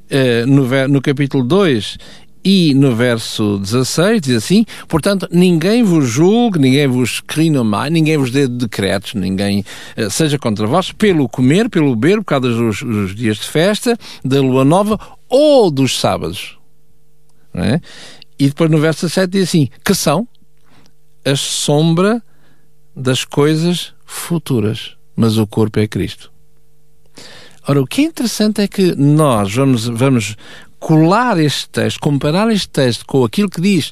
eh, 0.10 0.45
no, 0.45 0.88
no 0.88 1.01
capítulo 1.01 1.43
2 1.43 1.97
e 2.45 2.75
no 2.75 2.95
verso 2.95 3.58
16 3.58 4.21
diz 4.21 4.36
assim: 4.36 4.63
Portanto, 4.88 5.27
ninguém 5.31 5.81
vos 5.81 6.08
julgue, 6.08 6.60
ninguém 6.60 6.86
vos 6.88 7.19
crine 7.19 7.58
mais, 7.63 7.91
ninguém 7.91 8.17
vos 8.19 8.29
dê 8.29 8.47
decretos, 8.47 9.15
ninguém 9.15 9.65
uh, 9.97 10.12
seja 10.12 10.38
contra 10.38 10.67
vós, 10.67 10.91
pelo 10.91 11.27
comer, 11.27 11.67
pelo 11.71 11.95
beber, 11.95 12.19
por 12.19 12.25
causa 12.25 12.49
dos, 12.49 12.84
dos 12.84 13.15
dias 13.15 13.38
de 13.38 13.47
festa, 13.47 13.97
da 14.23 14.39
lua 14.39 14.63
nova 14.63 14.99
ou 15.27 15.71
dos 15.71 15.99
sábados. 15.99 16.55
É? 17.55 17.81
E 18.38 18.47
depois 18.49 18.69
no 18.69 18.77
verso 18.77 19.08
17 19.08 19.31
diz 19.31 19.49
assim: 19.49 19.69
Que 19.84 19.95
são 19.95 20.27
a 21.25 21.36
sombra 21.36 22.21
das 22.95 23.25
coisas 23.25 23.91
futuras, 24.05 24.95
mas 25.15 25.39
o 25.39 25.47
corpo 25.47 25.79
é 25.79 25.88
Cristo. 25.88 26.31
Ora, 27.67 27.81
o 27.81 27.88
que 27.88 28.01
é 28.01 28.03
interessante 28.03 28.62
é 28.62 28.67
que 28.67 28.93
nós 28.95 29.51
vamos, 29.55 29.88
vamos 29.88 30.36
colar 30.79 31.39
este 31.39 31.69
texto, 31.69 31.99
comparar 31.99 32.51
este 32.51 32.69
texto 32.69 33.05
com 33.05 33.23
aquilo 33.23 33.49
que 33.49 33.61
diz 33.61 33.91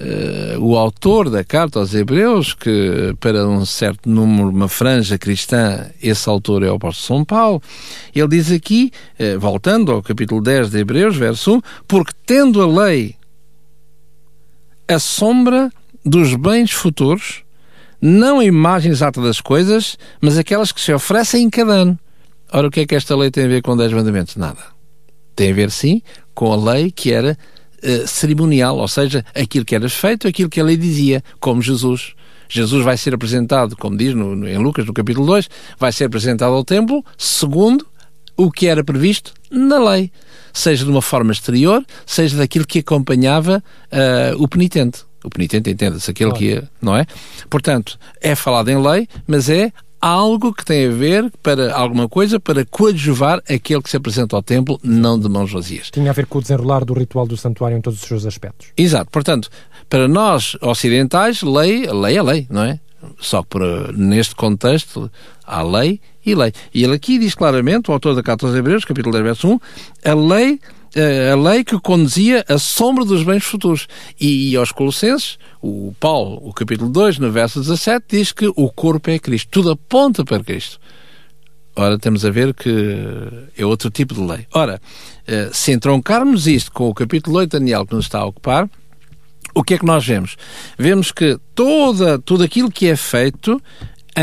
uh, 0.00 0.58
o 0.60 0.76
autor 0.76 1.30
da 1.30 1.42
carta 1.42 1.78
aos 1.78 1.94
Hebreus, 1.94 2.54
que 2.54 3.14
para 3.20 3.46
um 3.48 3.64
certo 3.64 4.08
número, 4.08 4.48
uma 4.48 4.68
franja 4.68 5.18
cristã, 5.18 5.86
esse 6.02 6.28
autor 6.28 6.62
é 6.62 6.70
o 6.70 6.74
apóstolo 6.74 7.18
São 7.18 7.24
Paulo, 7.24 7.62
ele 8.14 8.28
diz 8.28 8.50
aqui, 8.50 8.92
uh, 9.18 9.38
voltando 9.38 9.92
ao 9.92 10.02
capítulo 10.02 10.40
10 10.40 10.70
de 10.70 10.78
Hebreus, 10.78 11.16
verso 11.16 11.56
1, 11.56 11.60
porque 11.86 12.12
tendo 12.26 12.62
a 12.62 12.84
lei 12.84 13.14
a 14.86 14.98
sombra 14.98 15.70
dos 16.04 16.34
bens 16.34 16.72
futuros, 16.72 17.42
não 18.00 18.40
a 18.40 18.44
imagem 18.44 18.92
exata 18.92 19.20
das 19.20 19.40
coisas, 19.40 19.98
mas 20.20 20.38
aquelas 20.38 20.72
que 20.72 20.80
se 20.80 20.92
oferecem 20.92 21.44
em 21.44 21.50
cada 21.50 21.72
ano. 21.72 21.98
Ora, 22.50 22.68
o 22.68 22.70
que 22.70 22.80
é 22.80 22.86
que 22.86 22.94
esta 22.94 23.14
lei 23.14 23.30
tem 23.30 23.44
a 23.44 23.48
ver 23.48 23.62
com 23.62 23.76
10 23.76 23.92
mandamentos? 23.92 24.36
Nada. 24.36 24.77
Tem 25.38 25.52
a 25.52 25.54
ver, 25.54 25.70
sim, 25.70 26.02
com 26.34 26.52
a 26.52 26.72
lei 26.72 26.90
que 26.90 27.12
era 27.12 27.38
uh, 27.80 28.08
cerimonial, 28.08 28.76
ou 28.76 28.88
seja, 28.88 29.24
aquilo 29.32 29.64
que 29.64 29.72
era 29.72 29.88
feito, 29.88 30.26
aquilo 30.26 30.50
que 30.50 30.60
a 30.60 30.64
lei 30.64 30.76
dizia, 30.76 31.22
como 31.38 31.62
Jesus. 31.62 32.12
Jesus 32.48 32.82
vai 32.82 32.96
ser 32.96 33.14
apresentado, 33.14 33.76
como 33.76 33.96
diz 33.96 34.14
no, 34.14 34.34
no, 34.34 34.48
em 34.48 34.58
Lucas, 34.58 34.84
no 34.84 34.92
capítulo 34.92 35.24
2, 35.26 35.48
vai 35.78 35.92
ser 35.92 36.06
apresentado 36.06 36.52
ao 36.52 36.64
templo 36.64 37.04
segundo 37.16 37.86
o 38.36 38.50
que 38.50 38.66
era 38.66 38.82
previsto 38.82 39.32
na 39.48 39.78
lei, 39.78 40.10
seja 40.52 40.84
de 40.84 40.90
uma 40.90 41.02
forma 41.02 41.30
exterior, 41.30 41.86
seja 42.04 42.36
daquilo 42.36 42.66
que 42.66 42.80
acompanhava 42.80 43.62
uh, 43.92 44.42
o 44.42 44.48
penitente. 44.48 45.04
O 45.22 45.30
penitente 45.30 45.70
entenda-se 45.70 46.10
aquele 46.10 46.30
claro. 46.30 46.44
que 46.44 46.52
é, 46.54 46.64
não 46.82 46.96
é? 46.96 47.06
Portanto, 47.48 47.96
é 48.20 48.34
falado 48.34 48.70
em 48.70 48.82
lei, 48.82 49.06
mas 49.24 49.48
é 49.48 49.72
algo 50.00 50.52
que 50.52 50.64
tem 50.64 50.86
a 50.86 50.90
ver 50.90 51.30
para 51.42 51.74
alguma 51.74 52.08
coisa 52.08 52.38
para 52.38 52.64
coadjuvar 52.64 53.42
aquele 53.48 53.82
que 53.82 53.90
se 53.90 53.96
apresenta 53.96 54.36
ao 54.36 54.42
templo, 54.42 54.78
não 54.82 55.18
de 55.18 55.28
mãos 55.28 55.52
vazias. 55.52 55.90
Tinha 55.90 56.10
a 56.10 56.14
ver 56.14 56.26
com 56.26 56.38
o 56.38 56.42
desenrolar 56.42 56.84
do 56.84 56.94
ritual 56.94 57.26
do 57.26 57.36
santuário 57.36 57.76
em 57.76 57.80
todos 57.80 58.00
os 58.00 58.08
seus 58.08 58.24
aspectos. 58.26 58.68
Exato. 58.76 59.10
Portanto, 59.10 59.50
para 59.88 60.06
nós 60.06 60.56
ocidentais, 60.60 61.42
lei, 61.42 61.90
lei 61.90 62.16
é 62.16 62.22
lei, 62.22 62.46
não 62.50 62.62
é? 62.62 62.78
Só 63.18 63.42
que 63.42 63.48
para, 63.50 63.92
neste 63.92 64.34
contexto 64.34 65.10
há 65.46 65.62
lei 65.62 66.00
e 66.24 66.34
lei. 66.34 66.52
E 66.74 66.84
ele 66.84 66.94
aqui 66.94 67.18
diz 67.18 67.34
claramente, 67.34 67.90
o 67.90 67.92
autor 67.94 68.14
da 68.14 68.22
Carta 68.22 68.46
aos 68.46 68.54
Hebreus, 68.54 68.84
capítulo 68.84 69.12
10, 69.12 69.24
verso 69.24 69.48
1, 69.48 69.60
a 70.04 70.14
lei 70.14 70.60
a 71.32 71.36
lei 71.36 71.64
que 71.64 71.78
conduzia 71.80 72.44
a 72.48 72.58
sombra 72.58 73.04
dos 73.04 73.22
bens 73.22 73.44
futuros. 73.44 73.86
E, 74.20 74.50
e 74.50 74.56
aos 74.56 74.72
Colossenses, 74.72 75.38
o 75.60 75.94
Paulo, 75.98 76.40
o 76.42 76.52
capítulo 76.52 76.90
2, 76.90 77.18
no 77.18 77.30
verso 77.30 77.60
17, 77.60 78.04
diz 78.08 78.32
que 78.32 78.46
o 78.46 78.70
corpo 78.70 79.10
é 79.10 79.18
Cristo. 79.18 79.48
Tudo 79.50 79.70
aponta 79.70 80.24
para 80.24 80.42
Cristo. 80.42 80.78
Ora, 81.76 81.96
temos 81.96 82.24
a 82.24 82.30
ver 82.30 82.54
que 82.54 82.70
é 83.56 83.64
outro 83.64 83.88
tipo 83.88 84.12
de 84.12 84.20
lei. 84.20 84.46
Ora, 84.52 84.80
eh, 85.26 85.48
se 85.52 85.70
entroncarmos 85.70 86.48
isto 86.48 86.72
com 86.72 86.88
o 86.88 86.94
capítulo 86.94 87.38
8 87.38 87.50
de 87.50 87.58
Daniel 87.60 87.86
que 87.86 87.94
nos 87.94 88.06
está 88.06 88.18
a 88.18 88.24
ocupar, 88.24 88.68
o 89.54 89.62
que 89.62 89.74
é 89.74 89.78
que 89.78 89.86
nós 89.86 90.04
vemos? 90.04 90.36
Vemos 90.76 91.12
que 91.12 91.38
toda, 91.54 92.18
tudo 92.18 92.42
aquilo 92.42 92.70
que 92.70 92.88
é 92.88 92.96
feito 92.96 93.62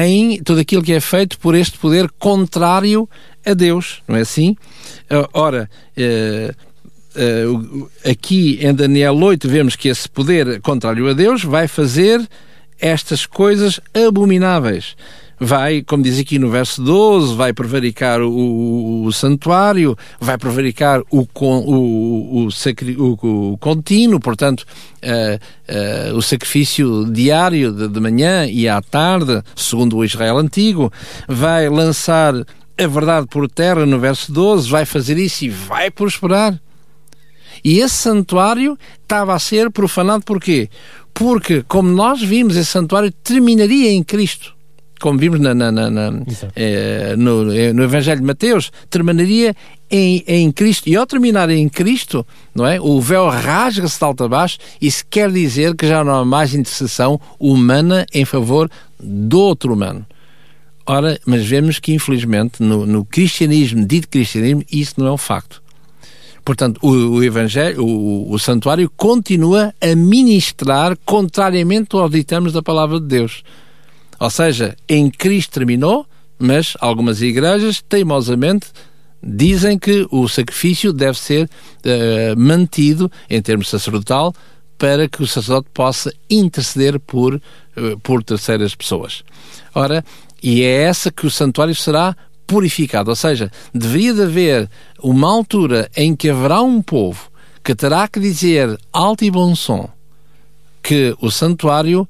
em 0.03 0.41
tudo 0.43 0.59
aquilo 0.59 0.83
que 0.83 0.93
é 0.93 0.99
feito 0.99 1.39
por 1.39 1.55
este 1.55 1.77
poder 1.77 2.09
contrário 2.19 3.09
a 3.45 3.53
Deus, 3.53 4.01
não 4.07 4.15
é 4.15 4.21
assim? 4.21 4.55
Ora, 5.33 5.69
eh, 5.95 6.53
uh, 7.15 7.89
aqui 8.09 8.59
em 8.61 8.73
Daniel 8.73 9.15
8 9.15 9.47
vemos 9.47 9.75
que 9.75 9.87
esse 9.87 10.07
poder 10.09 10.59
contrário 10.61 11.09
a 11.09 11.13
Deus 11.13 11.43
vai 11.43 11.67
fazer 11.67 12.27
estas 12.79 13.25
coisas 13.25 13.79
abomináveis. 13.93 14.95
Vai, 15.39 15.81
como 15.81 16.01
diz 16.01 16.17
aqui 16.19 16.39
no 16.39 16.49
verso 16.49 16.81
12, 16.81 17.35
vai 17.35 17.51
prevaricar 17.51 18.21
o, 18.21 18.29
o, 18.29 19.05
o 19.05 19.11
santuário, 19.11 19.97
vai 20.19 20.37
prevaricar 20.37 21.01
o, 21.11 21.27
o, 21.41 22.47
o, 22.47 23.51
o 23.51 23.57
contínuo, 23.57 24.19
portanto, 24.19 24.61
uh, 25.03 26.13
uh, 26.13 26.17
o 26.17 26.21
sacrifício 26.21 27.05
diário 27.11 27.73
de, 27.73 27.87
de 27.89 27.99
manhã 27.99 28.45
e 28.45 28.67
à 28.69 28.81
tarde, 28.81 29.43
segundo 29.55 29.97
o 29.97 30.05
Israel 30.05 30.37
antigo, 30.37 30.91
vai 31.27 31.67
lançar 31.67 32.33
a 32.33 32.87
verdade 32.87 33.27
por 33.27 33.49
terra 33.49 33.85
no 33.85 33.99
verso 33.99 34.31
12, 34.31 34.69
vai 34.69 34.85
fazer 34.85 35.17
isso 35.17 35.45
e 35.45 35.49
vai 35.49 35.91
prosperar. 35.91 36.59
E 37.63 37.79
esse 37.79 37.95
santuário 37.95 38.77
estava 39.01 39.33
a 39.33 39.39
ser 39.39 39.71
profanado 39.71 40.23
porquê? 40.23 40.69
Porque, 41.13 41.63
como 41.67 41.89
nós 41.89 42.21
vimos, 42.21 42.55
esse 42.55 42.69
santuário 42.69 43.11
terminaria 43.11 43.91
em 43.91 44.03
Cristo. 44.03 44.54
Como 45.05 45.19
vimos 45.19 45.39
na, 45.39 45.53
na, 45.53 45.71
na, 45.71 45.91
na 45.91 46.11
eh, 46.55 47.13
no, 47.15 47.53
eh, 47.53 47.71
no, 47.71 47.83
Evangelho 47.83 48.21
de 48.21 48.25
Mateus, 48.25 48.71
terminaria 48.89 49.55
em, 49.87 50.23
em 50.25 50.51
Cristo. 50.51 50.89
E 50.89 50.95
ao 50.95 51.05
terminar 51.05 51.47
em 51.51 51.69
Cristo, 51.69 52.25
não 52.55 52.65
é? 52.65 52.81
O 52.81 52.99
véu 52.99 53.29
rasga-se 53.29 53.99
de 53.99 54.03
alto 54.03 54.23
a 54.23 54.27
baixo. 54.27 54.57
Isso 54.81 55.05
quer 55.07 55.31
dizer 55.31 55.75
que 55.75 55.87
já 55.87 56.03
não 56.03 56.15
há 56.15 56.25
mais 56.25 56.55
intercessão 56.55 57.21
humana 57.39 58.07
em 58.11 58.25
favor 58.25 58.67
do 58.99 59.39
outro 59.39 59.75
humano. 59.75 60.03
Ora, 60.87 61.19
mas 61.23 61.45
vemos 61.45 61.77
que 61.77 61.93
infelizmente 61.93 62.63
no, 62.63 62.87
no 62.87 63.05
cristianismo, 63.05 63.85
dito 63.85 64.07
cristianismo, 64.07 64.63
isso 64.71 64.95
não 64.97 65.05
é 65.05 65.11
um 65.11 65.17
facto. 65.17 65.61
Portanto, 66.43 66.79
o, 66.81 66.89
o 66.89 67.23
Evangelho, 67.23 67.85
o, 67.85 68.31
o, 68.31 68.39
santuário 68.39 68.91
continua 68.97 69.71
a 69.79 69.95
ministrar 69.95 70.97
contrariamente 71.05 71.95
aos 71.95 72.09
ditames 72.09 72.53
da 72.53 72.63
palavra 72.63 72.99
de 72.99 73.05
Deus. 73.05 73.43
Ou 74.19 74.29
seja, 74.29 74.75
em 74.87 75.09
Cristo 75.09 75.51
terminou, 75.51 76.05
mas 76.37 76.75
algumas 76.79 77.21
igrejas 77.21 77.83
teimosamente 77.87 78.67
dizem 79.21 79.77
que 79.79 80.07
o 80.11 80.27
sacrifício 80.27 80.93
deve 80.93 81.17
ser 81.17 81.45
uh, 81.45 82.39
mantido 82.39 83.11
em 83.29 83.41
termos 83.41 83.69
sacerdotal 83.69 84.33
para 84.77 85.07
que 85.07 85.23
o 85.23 85.27
sacerdote 85.27 85.69
possa 85.73 86.13
interceder 86.29 86.99
por, 86.99 87.35
uh, 87.35 87.99
por 88.03 88.23
terceiras 88.23 88.75
pessoas. 88.75 89.23
Ora, 89.73 90.03
e 90.43 90.61
é 90.61 90.83
essa 90.83 91.11
que 91.11 91.25
o 91.25 91.31
santuário 91.31 91.73
será 91.73 92.15
purificado. 92.45 93.09
Ou 93.09 93.15
seja, 93.15 93.51
deveria 93.73 94.13
de 94.13 94.21
haver 94.21 94.69
uma 95.01 95.31
altura 95.31 95.89
em 95.95 96.15
que 96.15 96.29
haverá 96.29 96.61
um 96.61 96.81
povo 96.81 97.31
que 97.63 97.73
terá 97.73 98.07
que 98.07 98.19
dizer 98.19 98.77
alto 98.93 99.25
e 99.25 99.31
bom 99.31 99.55
som 99.55 99.89
que 100.83 101.15
o 101.19 101.31
santuário, 101.31 102.07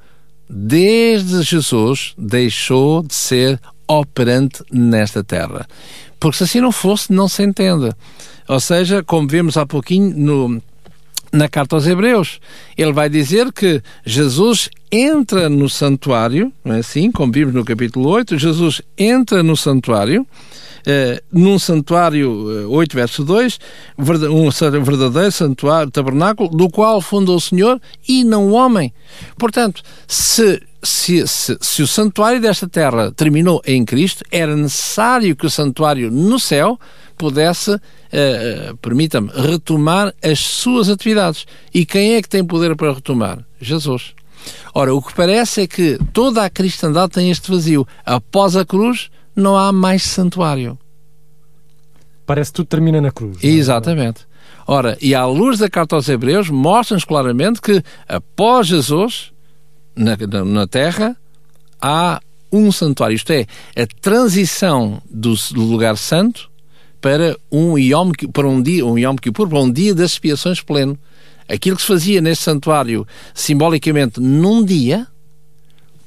desde 0.50 1.42
Jesus, 1.42 2.14
deixou 2.18 3.04
de 3.04 3.14
ser 3.14 3.60
operante 3.88 4.64
nesta 4.72 5.24
terra. 5.24 5.68
Porque 6.20 6.38
se 6.38 6.44
assim 6.44 6.62
não 6.62 6.72
fosse, 6.72 7.12
não 7.12 7.28
se 7.28 7.44
entende. 7.44 7.92
Ou 8.48 8.60
seja, 8.60 9.04
como 9.04 9.28
vimos 9.28 9.58
há 9.58 9.66
pouquinho 9.66 10.16
no, 10.16 10.62
na 11.32 11.50
carta 11.50 11.76
aos 11.76 11.86
Hebreus, 11.86 12.40
ele 12.78 12.94
vai 12.94 13.10
dizer 13.10 13.52
que 13.52 13.82
Jesus 14.06 14.70
entra 14.92 15.50
no 15.50 15.70
santuário, 15.70 16.52
não 16.64 16.76
é 16.76 16.80
assim? 16.80 17.12
Como 17.12 17.32
vimos 17.32 17.54
no 17.54 17.66
capítulo 17.66 18.10
8, 18.10 18.38
Jesus 18.38 18.82
entra 18.98 19.44
no 19.44 19.58
santuário 19.58 20.26
num 21.32 21.58
santuário, 21.58 22.32
uh, 22.32 22.62
eh, 22.62 22.66
8 22.68 22.96
verso 22.96 23.24
2, 23.24 23.60
um 23.98 24.84
verdadeiro 24.84 25.32
santuário, 25.32 25.92
tabernáculo, 25.92 26.50
do 26.50 26.70
qual 26.70 27.02
fundou 27.02 27.38
o 27.38 27.42
Senhor 27.42 27.82
e 28.08 28.24
não 28.24 28.48
o 28.48 28.52
homem. 28.52 28.94
Portanto, 29.38 29.82
se 30.08 30.62
se, 30.84 31.28
se, 31.28 31.58
se, 31.60 31.82
o 31.82 31.88
santuário 31.88 32.40
desta 32.40 32.70
terra 32.70 33.12
terminou 33.12 33.60
em 33.66 33.84
Cristo, 33.84 34.24
era 34.30 34.56
necessário 34.56 35.36
que 35.36 35.48
o 35.48 35.50
santuário 35.50 36.12
no 36.12 36.40
céu 36.40 36.80
pudesse, 37.18 37.72
uh, 37.72 37.78
uh, 37.78 38.78
permita-me, 38.78 39.32
retomar 39.34 40.14
as 40.24 40.40
suas 40.40 40.88
atividades. 40.88 41.48
E 41.74 41.88
quem 41.88 42.14
é 42.14 42.22
que 42.22 42.30
tem 42.30 42.46
poder 42.46 42.76
para 42.76 42.94
retomar? 42.94 43.40
Jesus. 43.60 44.14
Ora, 44.74 44.94
o 44.94 45.02
que 45.02 45.14
parece 45.14 45.62
é 45.62 45.68
que 45.68 45.98
toda 46.14 46.44
a 46.44 46.50
cristandade 46.50 47.14
tem 47.14 47.32
este 47.32 47.50
vazio. 47.50 47.88
Após 48.06 48.56
a 48.56 48.64
cruz, 48.64 49.10
não 49.36 49.58
há 49.58 49.72
mais 49.72 50.04
santuário. 50.04 50.78
Parece 52.26 52.52
que 52.52 52.56
tudo 52.56 52.68
termina 52.68 53.02
na 53.02 53.12
cruz. 53.12 53.38
É? 53.44 53.48
Exatamente. 53.48 54.26
Ora, 54.68 54.98
e 55.00 55.14
à 55.14 55.26
luz 55.26 55.60
da 55.60 55.70
carta 55.70 55.96
aos 55.96 56.10
Hebreus, 56.10 56.50
mostra-nos 56.50 57.04
claramente 57.04 57.62
que 57.62 57.84
após 58.08 58.68
Jesus, 58.68 59.32
na, 59.96 60.18
na 60.44 60.66
Terra, 60.66 61.16
há 61.80 62.20
um 62.52 62.72
santuário. 62.72 63.16
Isto 63.16 63.32
é, 63.32 63.46
a 63.76 63.86
transição 64.02 65.02
do, 65.10 65.36
lugar 65.54 65.98
santo 65.98 66.50
para 67.00 67.38
um 67.52 67.78
Yom, 67.78 68.12
para 68.34 68.48
um 68.48 68.62
dia, 68.62 68.84
um 68.86 68.98
Yom 68.98 69.16
Kippur, 69.16 69.48
para 69.48 69.60
um 69.60 69.72
dia 69.72 69.94
das 69.94 70.14
expiações 70.14 70.62
pleno. 70.62 70.98
Aquilo 71.48 71.76
que 71.76 71.84
se 71.84 71.88
fazia 71.88 72.22
neste 72.22 72.44
santuário 72.44 73.06
simbolicamente 73.36 74.20
num 74.20 74.66
dia, 74.66 75.06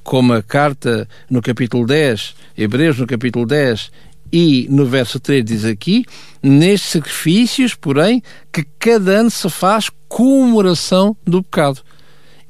como 0.09 0.33
a 0.33 0.43
carta 0.43 1.07
no 1.29 1.43
capítulo 1.43 1.87
10, 1.87 2.35
Hebreus 2.57 2.99
no 2.99 3.07
capítulo 3.07 3.45
10 3.45 3.91
e 4.33 4.67
no 4.71 4.87
verso 4.87 5.21
3 5.21 5.45
diz 5.45 5.67
aqui, 5.67 6.03
nestes 6.43 6.93
sacrifícios, 6.93 7.75
porém, 7.75 8.23
que 8.51 8.65
cada 8.79 9.21
ano 9.21 9.31
se 9.31 9.51
faz 9.51 9.91
comemoração 10.09 11.15
do 11.27 11.43
pecado. 11.43 11.83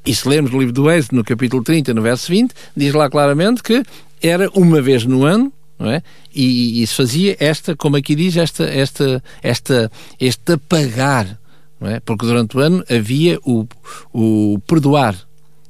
E 0.05 0.15
se 0.15 0.25
lermos 0.25 0.51
no 0.51 0.57
livro 0.57 0.71
do 0.71 0.89
Êxodo, 0.89 1.17
no 1.17 1.23
capítulo 1.25 1.61
30, 1.61 1.93
no 1.93 2.01
verso 2.01 2.31
20, 2.31 2.53
diz 2.77 2.93
lá 2.93 3.09
claramente 3.09 3.61
que 3.61 3.83
era 4.23 4.49
uma 4.51 4.81
vez 4.81 5.03
no 5.03 5.25
ano, 5.25 5.51
não 5.77 5.91
é? 5.91 6.01
E, 6.33 6.81
e 6.81 6.87
se 6.87 6.95
fazia 6.95 7.35
esta, 7.41 7.75
como 7.75 7.97
aqui 7.97 8.15
diz, 8.15 8.37
esta, 8.37 8.63
esta, 8.63 9.21
esta, 9.43 9.91
este 10.17 10.53
apagar, 10.53 11.37
não 11.77 11.89
é? 11.89 11.99
Porque 11.99 12.25
durante 12.25 12.55
o 12.55 12.61
ano 12.61 12.85
havia 12.89 13.37
o, 13.43 13.67
o 14.13 14.59
perdoar, 14.65 15.27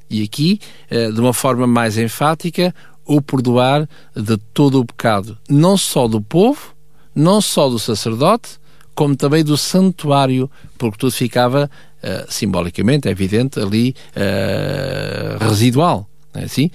e 0.10 0.24
aqui, 0.24 0.60
eh, 0.90 1.12
de 1.12 1.20
uma 1.20 1.34
forma 1.34 1.68
mais 1.68 1.98
enfática, 1.98 2.74
o 3.06 3.22
perdoar 3.22 3.88
de 4.16 4.38
todo 4.54 4.80
o 4.80 4.86
pecado, 4.86 5.38
não 5.50 5.76
só 5.76 6.08
do 6.08 6.22
povo, 6.22 6.76
não 7.16 7.42
só 7.42 7.68
do 7.68 7.80
sacerdote, 7.80 8.60
como 8.94 9.16
também 9.16 9.44
do 9.44 9.58
santuário, 9.58 10.50
porque 10.78 10.98
tudo 10.98 11.12
ficava 11.12 11.72
uh, 12.04 12.32
simbolicamente, 12.32 13.08
é 13.08 13.12
evidente, 13.12 13.60
ali 13.60 13.96
uh, 14.16 15.44
residual. 15.44 16.08
é 16.34 16.44
assim? 16.44 16.70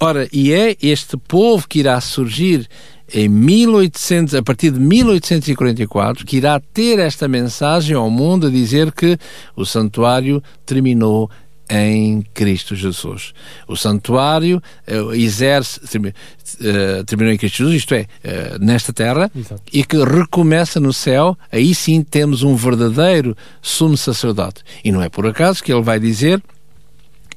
Ora, 0.00 0.28
e 0.32 0.52
é 0.52 0.76
este 0.82 1.16
povo 1.16 1.68
que 1.68 1.78
irá 1.78 2.00
surgir 2.00 2.68
em 3.14 3.28
1800, 3.28 4.34
a 4.34 4.42
partir 4.42 4.70
de 4.70 4.80
1844, 4.80 6.26
que 6.26 6.38
irá 6.38 6.60
ter 6.72 6.98
esta 6.98 7.28
mensagem 7.28 7.94
ao 7.94 8.10
mundo 8.10 8.46
a 8.46 8.50
dizer 8.50 8.90
que 8.90 9.16
o 9.54 9.64
santuário 9.64 10.42
terminou 10.66 11.30
em 11.72 12.20
Cristo 12.34 12.76
Jesus. 12.76 13.32
O 13.66 13.74
santuário 13.74 14.62
uh, 14.86 15.14
exerce, 15.14 15.80
uh, 15.80 17.04
terminou 17.06 17.32
em 17.32 17.38
Cristo 17.38 17.58
Jesus, 17.58 17.76
isto 17.76 17.94
é, 17.94 18.02
uh, 18.02 18.62
nesta 18.62 18.92
terra, 18.92 19.30
Exato. 19.34 19.62
e 19.72 19.82
que 19.82 19.96
recomeça 20.04 20.78
no 20.78 20.92
céu, 20.92 21.36
aí 21.50 21.74
sim 21.74 22.02
temos 22.02 22.42
um 22.42 22.54
verdadeiro 22.54 23.34
sumo 23.62 23.96
sacerdote. 23.96 24.62
E 24.84 24.92
não 24.92 25.02
é 25.02 25.08
por 25.08 25.26
acaso 25.26 25.64
que 25.64 25.72
ele 25.72 25.82
vai 25.82 25.98
dizer 25.98 26.42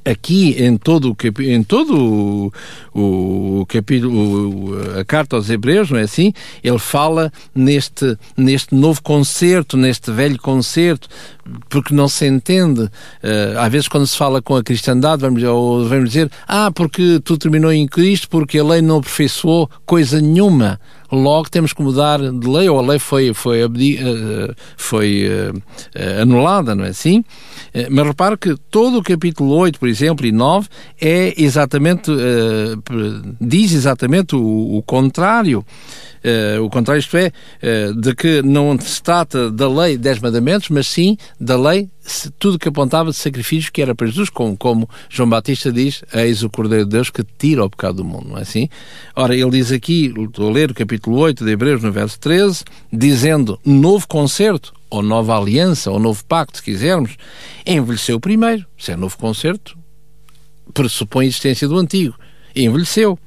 aqui 0.06 0.56
em 0.64 0.78
todo 0.78 1.12
o 1.12 1.42
em 1.42 1.64
todo 1.64 2.52
o, 2.94 3.62
o 3.62 3.66
capítulo 3.66 4.78
a 5.00 5.04
carta 5.04 5.36
aos 5.36 5.50
Hebreus 5.50 5.90
não 5.90 5.98
é 5.98 6.04
assim? 6.04 6.32
Ele 6.64 6.78
fala 6.78 7.34
neste 7.54 8.16
neste 8.38 8.76
novo 8.76 9.02
concerto 9.02 9.76
neste 9.76 10.12
velho 10.12 10.40
concerto 10.40 11.10
porque 11.70 11.94
não 11.94 12.08
se 12.08 12.28
entende. 12.28 12.82
Uh, 12.82 13.60
às 13.60 13.72
vezes 13.72 13.88
quando 13.88 14.06
se 14.06 14.16
fala 14.16 14.42
com 14.42 14.56
a 14.56 14.64
cristandade 14.64 15.22
vamos 15.22 15.42
ou 15.44 15.88
vamos 15.88 16.10
dizer 16.10 16.32
ah 16.48 16.72
porque 16.72 17.20
tudo 17.24 17.40
terminou 17.40 17.74
em 17.74 17.88
Cristo 17.88 18.30
porque 18.30 18.60
a 18.60 18.64
lei 18.64 18.82
não 18.82 18.98
aperfeiçoou 18.98 19.70
coisa 19.86 20.22
nenhuma 20.22 20.80
logo 21.16 21.50
temos 21.50 21.74
que 21.74 21.82
mudar 21.82 22.20
de 22.20 22.48
lei, 22.48 22.70
ou 22.70 22.80
a 22.80 22.82
lei 22.82 23.00
foi, 23.00 23.34
foi, 23.34 23.64
uh, 23.64 23.70
foi 24.78 25.28
uh, 25.28 26.22
anulada, 26.22 26.76
não 26.76 26.86
é 26.86 26.90
assim? 26.90 27.20
Uh, 27.20 27.88
mas 27.90 28.08
repare 28.08 28.38
que 28.38 28.56
todo 28.70 29.00
o 29.00 29.04
capítulo 29.04 29.52
8, 29.56 29.80
por 29.80 29.88
exemplo, 29.88 30.26
e 30.26 30.32
9, 30.32 30.68
é 31.02 31.34
exatamente, 31.42 32.12
diz 33.40 33.74
exatamente 33.74 34.36
o, 34.36 34.78
o 34.78 34.84
contrário. 34.84 35.66
O 36.64 36.70
contrário, 36.72 37.00
isto 37.00 37.16
é, 37.18 37.32
de 37.96 38.16
que 38.16 38.42
não 38.42 38.80
se 38.80 39.00
trata 39.02 39.52
da 39.52 39.70
lei 39.70 39.96
dez 39.96 40.18
mandamentos, 40.18 40.70
mas 40.70 40.88
sim 40.88 41.16
da 41.40 41.56
lei 41.56 41.88
tudo 42.38 42.60
que 42.60 42.68
apontava 42.68 43.10
de 43.10 43.16
sacrifício 43.16 43.72
que 43.72 43.82
era 43.82 43.96
para 43.96 44.08
Jesus, 44.08 44.30
como, 44.30 44.56
como 44.56 44.90
João 45.10 45.30
Batista 45.30 45.72
diz, 45.72 46.04
eis 46.14 46.44
o 46.44 46.50
Cordeiro 46.50 46.86
de 46.86 46.92
Deus 46.92 47.10
que 47.10 47.24
tira 47.38 47.66
o 47.66 47.70
pecado 47.70 47.98
do 47.98 48.06
mundo, 48.06 48.30
não 48.30 48.38
é 48.38 48.42
assim? 48.42 48.70
Ora, 49.16 49.36
ele 49.36 49.50
diz 49.50 49.72
aqui, 49.72 50.14
estou 50.18 50.50
a 50.50 50.52
ler 50.52 50.72
o 50.72 50.74
capítulo 51.06 51.18
8 51.18 51.46
de 51.46 51.52
Hebreus, 51.52 51.84
no 51.84 51.92
verso 51.92 52.20
13, 52.20 52.64
dizendo, 52.92 53.60
novo 53.64 54.08
concerto, 54.08 54.74
ou 54.90 55.04
nova 55.04 55.38
aliança, 55.38 55.92
ou 55.92 56.00
novo 56.00 56.26
pacto, 56.26 56.58
se 56.58 56.64
quisermos, 56.64 57.16
envelheceu 57.64 58.20
primeiro, 58.20 58.66
se 58.76 58.92
é 58.92 58.96
novo 58.96 59.16
concerto, 59.16 59.78
pressupõe 60.74 61.26
a 61.26 61.28
existência 61.28 61.68
do 61.68 61.78
antigo, 61.78 62.16
envelheceu. 62.56 63.20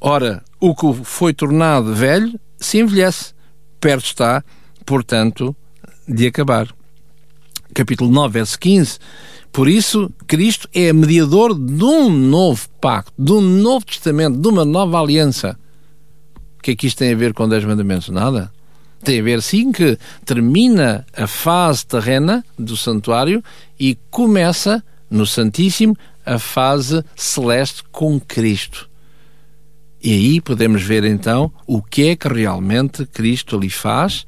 Ora, 0.00 0.42
o 0.58 0.74
que 0.74 1.04
foi 1.04 1.32
tornado 1.32 1.94
velho 1.94 2.40
se 2.58 2.80
envelhece. 2.80 3.34
Perto 3.80 4.06
está, 4.06 4.44
portanto, 4.84 5.54
de 6.08 6.26
acabar. 6.26 6.74
Capítulo 7.72 8.10
9, 8.10 8.32
verso 8.32 8.58
15. 8.58 8.98
Por 9.52 9.68
isso, 9.68 10.10
Cristo 10.26 10.68
é 10.74 10.92
mediador 10.92 11.54
de 11.54 11.84
um 11.84 12.10
novo 12.10 12.68
pacto, 12.80 13.12
de 13.16 13.30
um 13.30 13.40
novo 13.40 13.86
testamento, 13.86 14.38
de 14.38 14.48
uma 14.48 14.64
nova 14.64 14.98
aliança. 14.98 15.56
O 16.62 16.64
que 16.64 16.70
é 16.70 16.76
que 16.76 16.86
isto 16.86 16.98
tem 16.98 17.12
a 17.12 17.16
ver 17.16 17.34
com 17.34 17.48
10 17.48 17.64
mandamentos? 17.64 18.08
Nada. 18.08 18.52
Tem 19.02 19.18
a 19.18 19.22
ver, 19.24 19.42
sim, 19.42 19.72
que 19.72 19.98
termina 20.24 21.04
a 21.12 21.26
fase 21.26 21.84
terrena 21.84 22.44
do 22.56 22.76
santuário 22.76 23.42
e 23.80 23.98
começa, 24.12 24.80
no 25.10 25.26
Santíssimo, 25.26 25.96
a 26.24 26.38
fase 26.38 27.04
celeste 27.16 27.82
com 27.90 28.20
Cristo. 28.20 28.88
E 30.00 30.12
aí 30.12 30.40
podemos 30.40 30.84
ver 30.84 31.02
então 31.02 31.52
o 31.66 31.82
que 31.82 32.10
é 32.10 32.14
que 32.14 32.28
realmente 32.28 33.06
Cristo 33.06 33.56
ali 33.56 33.68
faz 33.68 34.24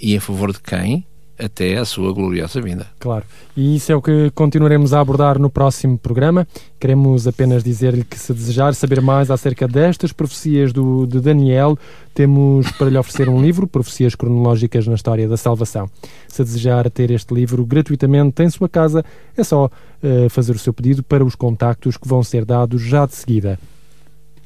e 0.00 0.14
em 0.14 0.20
favor 0.20 0.54
de 0.54 0.62
quem 0.62 1.06
até 1.38 1.76
a 1.76 1.84
sua 1.84 2.12
gloriosa 2.12 2.60
vinda. 2.60 2.86
Claro, 2.98 3.24
e 3.56 3.76
isso 3.76 3.90
é 3.90 3.96
o 3.96 4.02
que 4.02 4.30
continuaremos 4.34 4.92
a 4.92 5.00
abordar 5.00 5.38
no 5.38 5.50
próximo 5.50 5.98
programa. 5.98 6.46
Queremos 6.78 7.26
apenas 7.26 7.64
dizer-lhe 7.64 8.04
que, 8.04 8.18
se 8.18 8.32
desejar 8.32 8.74
saber 8.74 9.00
mais 9.00 9.30
acerca 9.30 9.66
destas 9.66 10.12
profecias 10.12 10.72
do, 10.72 11.06
de 11.06 11.20
Daniel, 11.20 11.78
temos 12.14 12.70
para 12.72 12.88
lhe 12.88 12.98
oferecer 12.98 13.28
um 13.28 13.42
livro, 13.42 13.66
Profecias 13.66 14.14
Cronológicas 14.14 14.86
na 14.86 14.94
História 14.94 15.28
da 15.28 15.36
Salvação. 15.36 15.90
Se 16.28 16.44
desejar 16.44 16.88
ter 16.90 17.10
este 17.10 17.34
livro 17.34 17.64
gratuitamente 17.66 18.42
em 18.42 18.50
sua 18.50 18.68
casa, 18.68 19.04
é 19.36 19.42
só 19.42 19.66
uh, 19.66 20.30
fazer 20.30 20.52
o 20.52 20.58
seu 20.58 20.72
pedido 20.72 21.02
para 21.02 21.24
os 21.24 21.34
contactos 21.34 21.96
que 21.96 22.06
vão 22.06 22.22
ser 22.22 22.44
dados 22.44 22.82
já 22.82 23.06
de 23.06 23.14
seguida. 23.14 23.58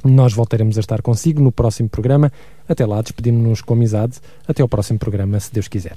Nós 0.04 0.32
voltaremos 0.32 0.76
a 0.76 0.80
estar 0.80 1.02
consigo 1.02 1.42
no 1.42 1.50
próximo 1.50 1.88
programa. 1.88 2.32
Até 2.68 2.86
lá, 2.86 3.02
despedimos-nos 3.02 3.60
com 3.62 3.74
amizade. 3.74 4.18
Até 4.46 4.62
ao 4.62 4.68
próximo 4.68 4.98
programa, 4.98 5.38
se 5.40 5.52
Deus 5.52 5.68
quiser. 5.68 5.96